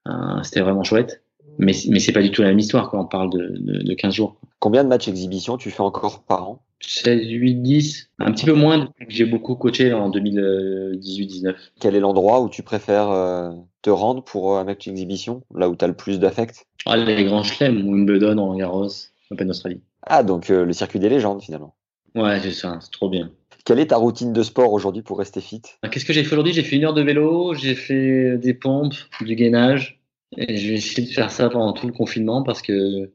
[0.07, 1.23] Euh, c'était vraiment chouette.
[1.57, 3.93] Mais, mais c'est pas du tout la même histoire quand on parle de, de, de
[3.93, 4.39] 15 jours.
[4.59, 6.63] Combien de matchs exhibition tu fais encore par an?
[6.81, 8.09] 16, 8, 10.
[8.19, 11.55] Un petit peu moins j'ai beaucoup coaché en 2018-19.
[11.79, 13.51] Quel est l'endroit où tu préfères euh,
[13.81, 16.65] te rendre pour un match exhibition Là où tu as le plus d'affect?
[16.85, 18.87] Ah, les grands chelems, Wimbledon, Roland Garros,
[19.31, 19.81] Open Australie.
[20.03, 21.75] Ah, donc euh, le circuit des légendes finalement.
[22.15, 23.31] Ouais, c'est ça, c'est trop bien.
[23.65, 25.61] Quelle est ta routine de sport aujourd'hui pour rester fit?
[25.83, 26.53] Ah, Qu'est-ce que j'ai fait aujourd'hui?
[26.53, 30.01] J'ai fait une heure de vélo, j'ai fait des pompes, du gainage.
[30.37, 33.11] Et je vais essayer de faire ça pendant tout le confinement parce que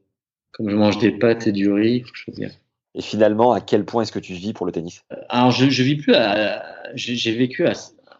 [0.55, 2.59] comme je mange des pâtes et du riz, faut que je gaffe.
[2.95, 5.01] Et finalement, à quel point est-ce que tu vis pour le tennis?
[5.29, 6.63] Alors je, je vis plus à,
[6.95, 7.73] j'ai j'ai vécu à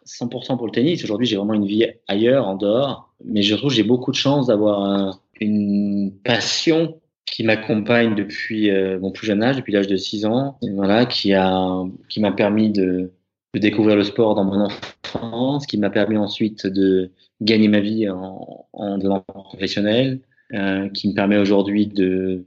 [0.04, 1.04] 100% pour le tennis.
[1.04, 3.14] Aujourd'hui, j'ai vraiment une vie ailleurs, en dehors.
[3.24, 8.70] Mais je trouve que j'ai beaucoup de chance d'avoir un- une passion qui m'accompagne depuis
[8.70, 12.20] euh, mon plus jeune âge, depuis l'âge de 6 ans, et voilà, qui a, qui
[12.20, 13.12] m'a permis de,
[13.54, 14.68] de découvrir le sport dans mon
[15.06, 17.12] enfance, qui m'a permis ensuite de
[17.42, 20.22] gagner ma vie en, en devenant professionnel,
[20.54, 22.46] euh, qui me permet aujourd'hui de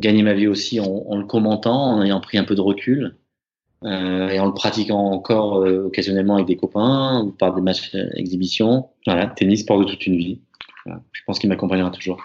[0.00, 3.16] gagner ma vie aussi en, en le commentant, en ayant pris un peu de recul
[3.84, 7.94] euh, et en le pratiquant encore euh, occasionnellement avec des copains ou par des matchs
[7.94, 8.90] euh, exhibition.
[9.06, 10.40] Voilà, tennis sport de toute une vie.
[10.84, 11.00] Voilà.
[11.12, 12.20] Je pense qu'il m'accompagnera toujours.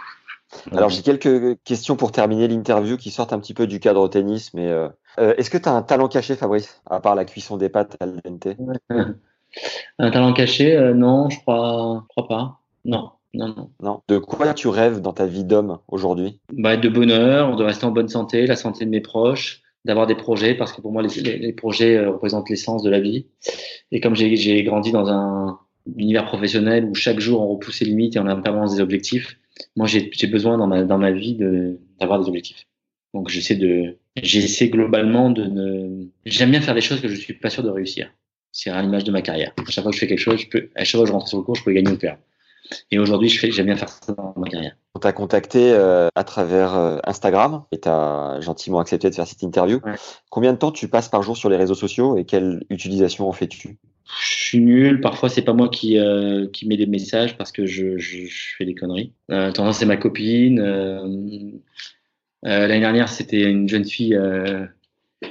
[0.72, 4.53] Alors j'ai quelques questions pour terminer l'interview qui sortent un petit peu du cadre tennis,
[4.53, 7.70] mais euh, est-ce que tu as un talent caché, Fabrice, à part la cuisson des
[7.70, 8.47] pâtes al dente
[9.99, 12.59] Un talent caché euh, Non, je crois, je crois pas.
[12.86, 13.70] Non, non, non.
[13.82, 14.02] Non.
[14.08, 16.40] De quoi tu rêves dans ta vie d'homme aujourd'hui?
[16.52, 20.16] Bah, de bonheur, de rester en bonne santé, la santé de mes proches, d'avoir des
[20.16, 23.26] projets, parce que pour moi, les, les, les projets euh, représentent l'essence de la vie.
[23.92, 25.60] Et comme j'ai grandi dans un
[25.98, 28.82] univers professionnel où chaque jour on repousse les limites et on a en permanence des
[28.82, 29.38] objectifs,
[29.76, 32.66] moi j'ai besoin dans ma, dans ma vie de- d'avoir des objectifs.
[33.14, 37.34] Donc j'essaie de, j'essaie globalement de ne, j'aime bien faire des choses que je suis
[37.34, 38.12] pas sûr de réussir.
[38.52, 39.52] C'est à l'image de ma carrière.
[39.58, 41.14] À chaque fois que je fais quelque chose, je peux, à chaque fois que je
[41.14, 42.20] rentre sur le cours, je peux gagner ou perdre.
[42.91, 44.76] Et aujourd'hui, je fais, j'aime bien faire ça dans ma carrière.
[44.95, 49.28] On t'a contacté euh, à travers euh, Instagram et tu as gentiment accepté de faire
[49.28, 49.80] cette interview.
[49.84, 49.95] Ouais.
[50.30, 53.32] Combien de temps tu passes par jour sur les réseaux sociaux et quelle utilisation en
[53.32, 53.78] fais-tu?
[54.22, 55.01] Je suis nul.
[55.01, 58.55] Parfois, c'est pas moi qui euh, qui met des messages parce que je, je, je
[58.57, 59.14] fais des conneries.
[59.30, 60.59] Tendance, c'est ma copine.
[62.43, 64.20] L'année dernière, c'était une jeune fille.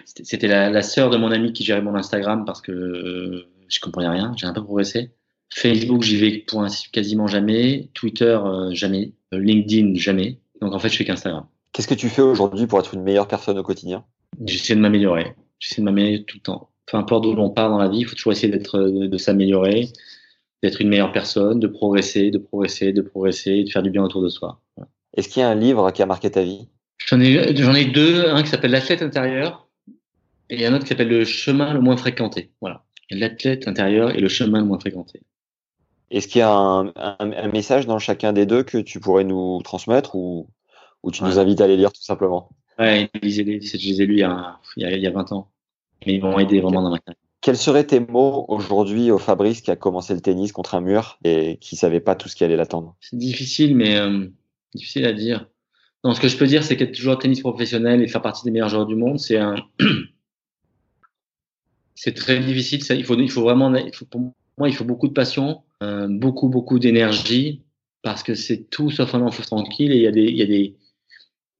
[0.04, 4.08] c'était- la, la sœur de mon ami qui gérait mon Instagram parce que je comprenais
[4.08, 4.32] rien.
[4.36, 5.12] J'ai un peu progressé.
[5.54, 7.90] Facebook, j'y vais pour ainsi quasiment jamais.
[7.94, 9.12] Twitter, euh, jamais.
[9.34, 10.38] Euh, LinkedIn, jamais.
[10.60, 11.46] Donc en fait, je fais qu'Instagram.
[11.72, 14.04] Qu'est-ce que tu fais aujourd'hui pour être une meilleure personne au quotidien?
[14.44, 15.34] J'essaie de m'améliorer.
[15.58, 16.70] J'essaie de m'améliorer tout le temps.
[16.86, 19.16] Peu importe d'où l'on part dans la vie, il faut toujours essayer d'être, de, de
[19.18, 19.88] s'améliorer,
[20.62, 24.22] d'être une meilleure personne, de progresser, de progresser, de progresser, de faire du bien autour
[24.22, 24.60] de soi.
[24.76, 24.90] Voilà.
[25.16, 26.66] Est-ce qu'il y a un livre qui a marqué ta vie?
[27.06, 29.68] J'en ai, j'en ai deux, un qui s'appelle l'athlète intérieur
[30.50, 32.50] et un autre qui s'appelle le chemin le moins fréquenté.
[32.60, 32.84] Voilà.
[33.10, 35.20] L'athlète intérieur et le chemin le moins fréquenté.
[36.12, 39.24] Est-ce qu'il y a un, un- un message dans chacun des deux que tu pourrais
[39.24, 40.48] nous transmettre ou
[41.02, 42.50] Ou tu nous invites à les lire tout simplement?
[42.78, 43.60] Ouais, lisez-les.
[43.60, 45.50] Je les ai lus il y a, il y a 20 ans.
[46.06, 47.20] Mais ils m'ont aidé vraiment dans ma carrière.
[47.40, 51.18] Quels seraient tes mots aujourd'hui au Fabrice qui a commencé le tennis contre un mur
[51.24, 52.94] et qui savait pas tout ce qui allait l'attendre?
[53.00, 54.26] C'est difficile, mais euh,
[54.74, 55.48] difficile à dire.
[56.04, 58.52] Non, ce que je peux dire, c'est qu'être toujours tennis professionnel et faire partie des
[58.52, 59.56] meilleurs joueurs du monde, c'est un,
[61.94, 62.82] c'est très difficile.
[62.84, 65.62] Ça, il faut, il faut vraiment, il faut, pour moi, il faut beaucoup de passion,
[65.82, 67.62] euh, beaucoup, beaucoup d'énergie,
[68.02, 70.42] parce que c'est tout sauf un long tranquille et il y a des, il y
[70.42, 70.76] a des,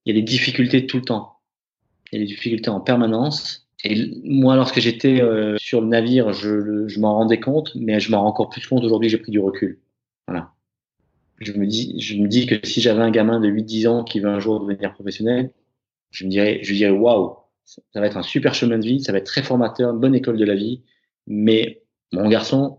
[0.05, 1.39] il y a des difficultés tout le temps.
[2.11, 3.69] Il y a des difficultés en permanence.
[3.85, 8.11] Et moi, lorsque j'étais euh, sur le navire, je, je m'en rendais compte, mais je
[8.11, 9.09] m'en rends encore plus compte aujourd'hui.
[9.09, 9.81] J'ai pris du recul.
[10.29, 10.53] Voilà.
[11.39, 14.21] Je me dis, je me dis que si j'avais un gamin de 8-10 ans qui
[14.21, 15.51] veut un jour devenir professionnel,
[16.11, 19.13] je me dirais, je dirais, waouh, ça va être un super chemin de vie, ça
[19.13, 20.83] va être très formateur, une bonne école de la vie.
[21.27, 21.83] Mais
[22.13, 22.79] mon garçon,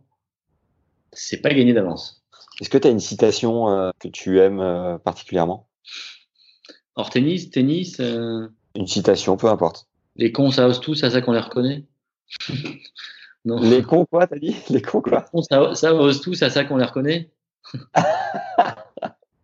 [1.13, 2.23] c'est pas gagné d'avance.
[2.61, 5.67] Est-ce que tu as une citation euh, que tu aimes euh, particulièrement?
[6.95, 7.99] Hors tennis, tennis.
[7.99, 8.47] Euh...
[8.75, 9.87] Une citation, peu importe.
[10.15, 11.85] Les cons, ça ose tout, c'est à ça qu'on les reconnaît?
[13.45, 13.59] non.
[13.59, 14.55] Les cons, quoi, t'as dit?
[14.69, 15.25] Les cons, quoi?
[15.49, 17.31] Ça, ça ose tout, c'est à ça qu'on les reconnaît?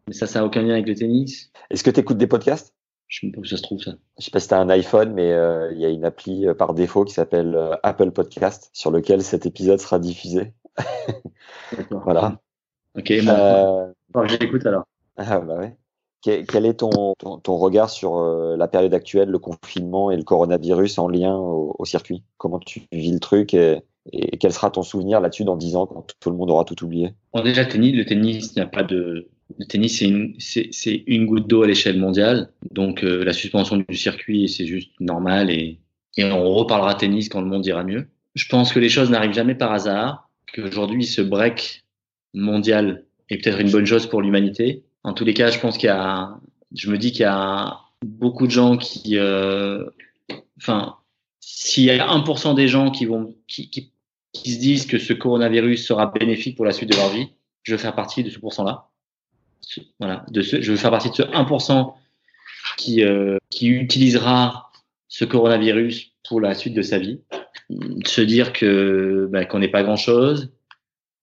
[0.07, 1.51] Mais ça, ça n'a aucun lien avec le tennis.
[1.69, 2.73] Est-ce que tu écoutes des podcasts?
[3.09, 3.91] Je ne sais pas où ça se trouve, ça.
[4.19, 6.47] Je sais pas si tu as un iPhone, mais euh, il y a une appli
[6.47, 10.53] euh, par défaut qui s'appelle euh, Apple Podcast, sur lequel cet épisode sera diffusé.
[11.91, 12.39] Voilà.
[12.97, 14.85] Ok, moi, bon, j'écoute alors.
[15.17, 15.75] Ah, bah ouais.
[16.21, 20.23] Quel est ton, ton, ton regard sur euh, la période actuelle, le confinement et le
[20.23, 22.23] coronavirus en lien au, au circuit?
[22.37, 25.85] Comment tu vis le truc et, et, quel sera ton souvenir là-dessus dans 10 ans
[25.85, 27.13] quand tout le monde aura tout oublié?
[27.33, 29.29] Bon, Déjà, le tennis, le tennis n'y a pas de.
[29.57, 32.51] Le tennis, c'est une, c'est, une goutte d'eau à l'échelle mondiale.
[32.71, 35.79] Donc, euh, la suspension du circuit, c'est juste normal et,
[36.17, 38.07] et on reparlera tennis quand le monde ira mieux.
[38.35, 41.83] Je pense que les choses n'arrivent jamais par hasard, qu'aujourd'hui, ce break
[42.33, 45.87] mondial est peut-être une bonne chose pour l'humanité en tous les cas, je pense qu'il
[45.87, 46.39] y a,
[46.75, 49.85] je me dis qu'il y a beaucoup de gens qui, euh,
[50.57, 50.97] enfin,
[51.39, 53.91] s'il y a 1% des gens qui vont, qui, qui,
[54.33, 57.29] qui, se disent que ce coronavirus sera bénéfique pour la suite de leur vie,
[57.63, 58.89] je veux faire partie de ce pourcent-là.
[59.99, 61.93] Voilà, de ce, je veux faire partie de ce 1%
[62.77, 64.71] qui, euh, qui utilisera
[65.07, 67.21] ce coronavirus pour la suite de sa vie.
[68.05, 70.51] Se dire que bah, qu'on n'est pas grand-chose,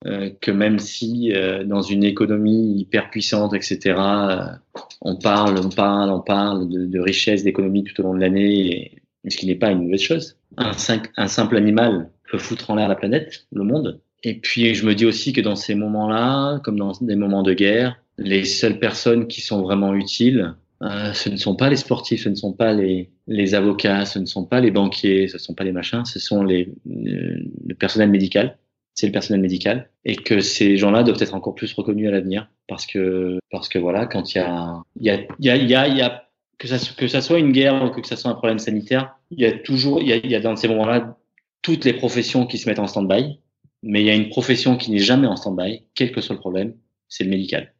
[0.06, 4.46] euh, que même si euh, dans une économie hyper puissante, etc., euh,
[5.00, 9.02] on parle, on parle, on parle de, de richesse d'économie tout au long de l'année,
[9.26, 10.36] ce qui n'est pas une mauvaise chose.
[10.58, 10.74] Un,
[11.28, 14.00] simple animal peut foutre en l'air la planète, le monde.
[14.22, 17.52] Et puis je me dis aussi que dans ces moments-là, comme dans des moments de
[17.52, 22.24] guerre, les seules personnes qui sont vraiment utiles, euh, ce ne sont pas les sportifs,
[22.24, 25.38] ce ne sont pas les, les avocats, ce ne sont pas les banquiers, ce ne
[25.38, 28.58] sont pas les machins, ce sont les, le, le personnel médical.
[28.94, 29.90] C'est le personnel médical.
[30.06, 33.78] Et que ces gens-là doivent être encore plus reconnus à l'avenir parce que parce que
[33.78, 36.24] voilà quand il y a il y a il y a y a, y a
[36.58, 39.40] que ça que ça soit une guerre ou que ça soit un problème sanitaire il
[39.40, 41.18] y a toujours il y a, y a dans ces moments-là
[41.62, 43.38] toutes les professions qui se mettent en stand-by.
[43.82, 46.40] Mais il y a une profession qui n'est jamais en stand-by quel que soit le
[46.40, 46.74] problème
[47.08, 47.74] c'est le médical.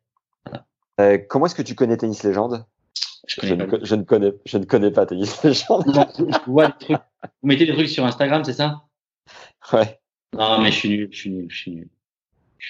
[0.45, 0.67] Voilà.
[1.01, 2.65] euh, comment est-ce que tu connais Tennis Légende
[3.27, 6.69] je, je, ne, je, ne, connais je ne connais pas Tennis Légende non, je vois
[6.69, 6.99] des trucs
[7.43, 8.83] vous mettez des trucs sur Instagram c'est ça?
[9.73, 9.99] Ouais
[10.37, 11.89] non, mais je suis nul, je suis nul, je suis nul.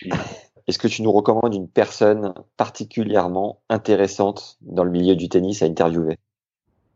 [0.04, 0.12] nul.
[0.66, 5.66] Est-ce que tu nous recommandes une personne particulièrement intéressante dans le milieu du tennis à
[5.66, 6.18] interviewer?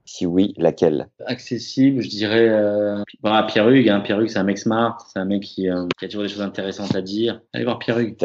[0.05, 1.09] Si oui, laquelle?
[1.27, 3.89] Accessible, je dirais euh, bah, Pierre Hugues.
[3.89, 4.01] Hein.
[4.01, 6.29] Pierre Hugues, c'est un mec smart, c'est un mec qui, euh, qui, a toujours des
[6.29, 7.41] choses intéressantes à dire.
[7.53, 8.17] Allez voir Pierre Hugues.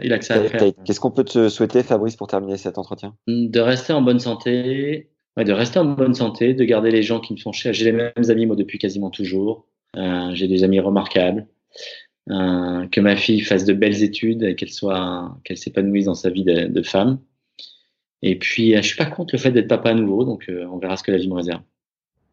[0.00, 0.72] Il a que ça à faire.
[0.84, 3.14] Qu'est-ce qu'on peut te souhaiter, Fabrice, pour terminer cet entretien?
[3.26, 7.20] De rester en bonne santé, ouais, de rester en bonne santé, de garder les gens
[7.20, 7.72] qui me sont chers.
[7.72, 9.66] J'ai les mêmes amis, moi, depuis quasiment toujours.
[9.96, 11.46] Euh, J'ai des amis remarquables.
[12.30, 16.30] Euh, que ma fille fasse de belles études et qu'elle soit, qu'elle s'épanouisse dans sa
[16.30, 17.18] vie de, de, femme.
[18.22, 20.64] Et puis, euh, je suis pas contre le fait d'être papa à nouveau, donc euh,
[20.70, 21.62] on verra ce que la vie me réserve.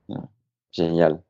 [0.07, 0.30] Voilà.
[0.72, 1.22] Génial.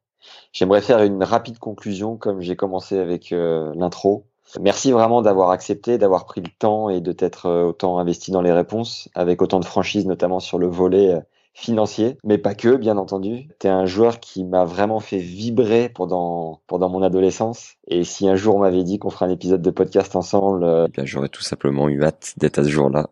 [0.52, 4.29] J'aimerais faire une rapide conclusion, comme j'ai commencé avec euh, l'intro.
[4.60, 8.52] Merci vraiment d'avoir accepté, d'avoir pris le temps et de t'être autant investi dans les
[8.52, 11.20] réponses, avec autant de franchise, notamment sur le volet
[11.60, 13.50] financier, mais pas que, bien entendu.
[13.60, 17.76] Tu es un joueur qui m'a vraiment fait vibrer pendant, pendant mon adolescence.
[17.88, 20.88] Et si un jour on m'avait dit qu'on ferait un épisode de podcast ensemble, euh...
[21.04, 23.10] j'aurais tout simplement eu hâte d'être à ce jour-là.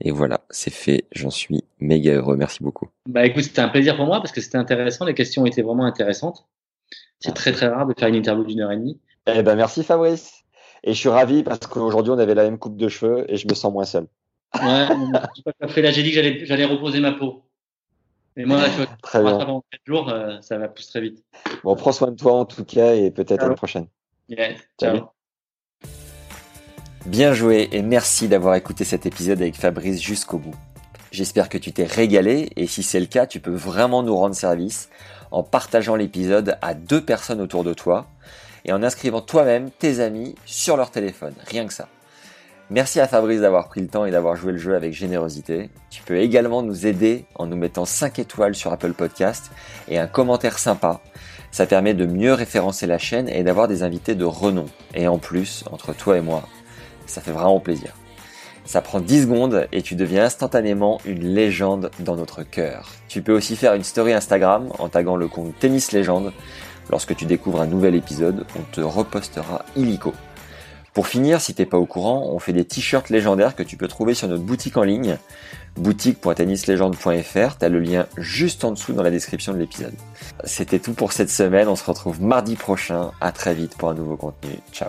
[0.00, 1.04] Et voilà, c'est fait.
[1.12, 2.36] J'en suis méga heureux.
[2.36, 2.88] Merci beaucoup.
[3.06, 5.04] Bah écoute, c'était un plaisir pour moi parce que c'était intéressant.
[5.04, 6.46] Les questions étaient vraiment intéressantes.
[7.20, 9.00] C'est très très rare de faire une interview d'une heure et demie.
[9.26, 10.45] Eh ben merci Fabrice.
[10.86, 13.46] Et je suis ravi parce qu'aujourd'hui on avait la même coupe de cheveux et je
[13.48, 14.06] me sens moins seul.
[14.54, 14.86] Ouais,
[15.74, 17.42] j'ai là j'ai dit que j'allais reposer ma peau.
[18.38, 19.38] Et moi, là, tu vois, très bien.
[19.38, 21.24] Avant 4 jours, euh, ça va pousser très vite.
[21.64, 23.86] Bon, prends soin de toi en tout cas et peut-être à la prochaine.
[24.28, 24.58] Yes.
[24.78, 25.08] Ciao.
[27.06, 30.54] Bien joué et merci d'avoir écouté cet épisode avec Fabrice jusqu'au bout.
[31.10, 34.34] J'espère que tu t'es régalé et si c'est le cas, tu peux vraiment nous rendre
[34.34, 34.90] service
[35.30, 38.06] en partageant l'épisode à deux personnes autour de toi
[38.66, 41.34] et en inscrivant toi-même tes amis sur leur téléphone.
[41.46, 41.88] Rien que ça.
[42.68, 45.70] Merci à Fabrice d'avoir pris le temps et d'avoir joué le jeu avec générosité.
[45.88, 49.52] Tu peux également nous aider en nous mettant 5 étoiles sur Apple Podcast
[49.86, 51.00] et un commentaire sympa.
[51.52, 54.66] Ça permet de mieux référencer la chaîne et d'avoir des invités de renom.
[54.94, 56.42] Et en plus, entre toi et moi,
[57.06, 57.94] ça fait vraiment plaisir.
[58.64, 62.90] Ça prend 10 secondes et tu deviens instantanément une légende dans notre cœur.
[63.06, 66.32] Tu peux aussi faire une story Instagram en taguant le compte Tennis Légende.
[66.90, 70.14] Lorsque tu découvres un nouvel épisode, on te repostera illico.
[70.96, 73.86] Pour finir, si t'es pas au courant, on fait des t-shirts légendaires que tu peux
[73.86, 75.18] trouver sur notre boutique en ligne,
[75.76, 79.92] boutique.tennislegende.fr, t'as le lien juste en dessous dans la description de l'épisode.
[80.44, 83.94] C'était tout pour cette semaine, on se retrouve mardi prochain, à très vite pour un
[83.94, 84.54] nouveau contenu.
[84.72, 84.88] Ciao